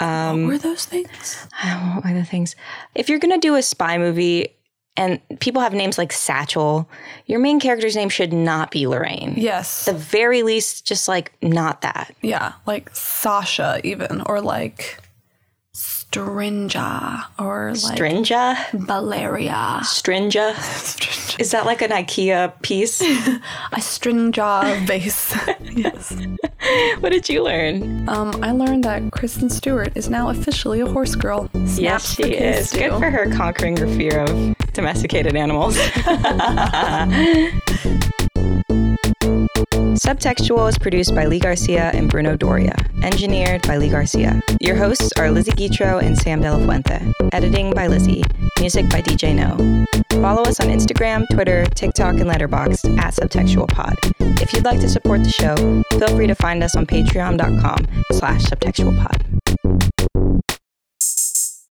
[0.00, 1.48] Um, what were those things?
[1.92, 2.54] what were the things?
[2.94, 4.57] If you're gonna do a spy movie
[4.98, 6.88] and people have names like Satchel,
[7.26, 9.34] your main character's name should not be Lorraine.
[9.36, 9.84] Yes.
[9.84, 12.12] The very least, just like not that.
[12.20, 14.98] yeah, like Sasha, even, or like
[15.72, 18.56] Strinja, or like Strinja?
[18.72, 19.78] Valeria.
[19.84, 21.38] Strinja?
[21.38, 23.00] Is that like an IKEA piece?
[23.02, 25.32] A Strinja vase.
[25.76, 26.16] yes.
[26.98, 28.08] what did you learn?
[28.08, 31.48] Um, I learned that Kristen Stewart is now officially a horse girl.
[31.54, 32.72] yes, she is.
[32.72, 35.76] Good for her conquering her fear of domesticated animals.
[39.98, 42.76] Subtextual is produced by Lee Garcia and Bruno Doria.
[43.02, 44.40] Engineered by Lee Garcia.
[44.60, 47.12] Your hosts are Lizzie Guitro and Sam De La Fuente.
[47.32, 48.22] Editing by Lizzie.
[48.60, 49.84] Music by DJ No.
[50.22, 53.96] Follow us on Instagram, Twitter, TikTok, and Letterboxd at SubtextualPod.
[54.40, 55.56] If you'd like to support the show,
[55.98, 60.27] feel free to find us on patreon.com slash subtextualpod.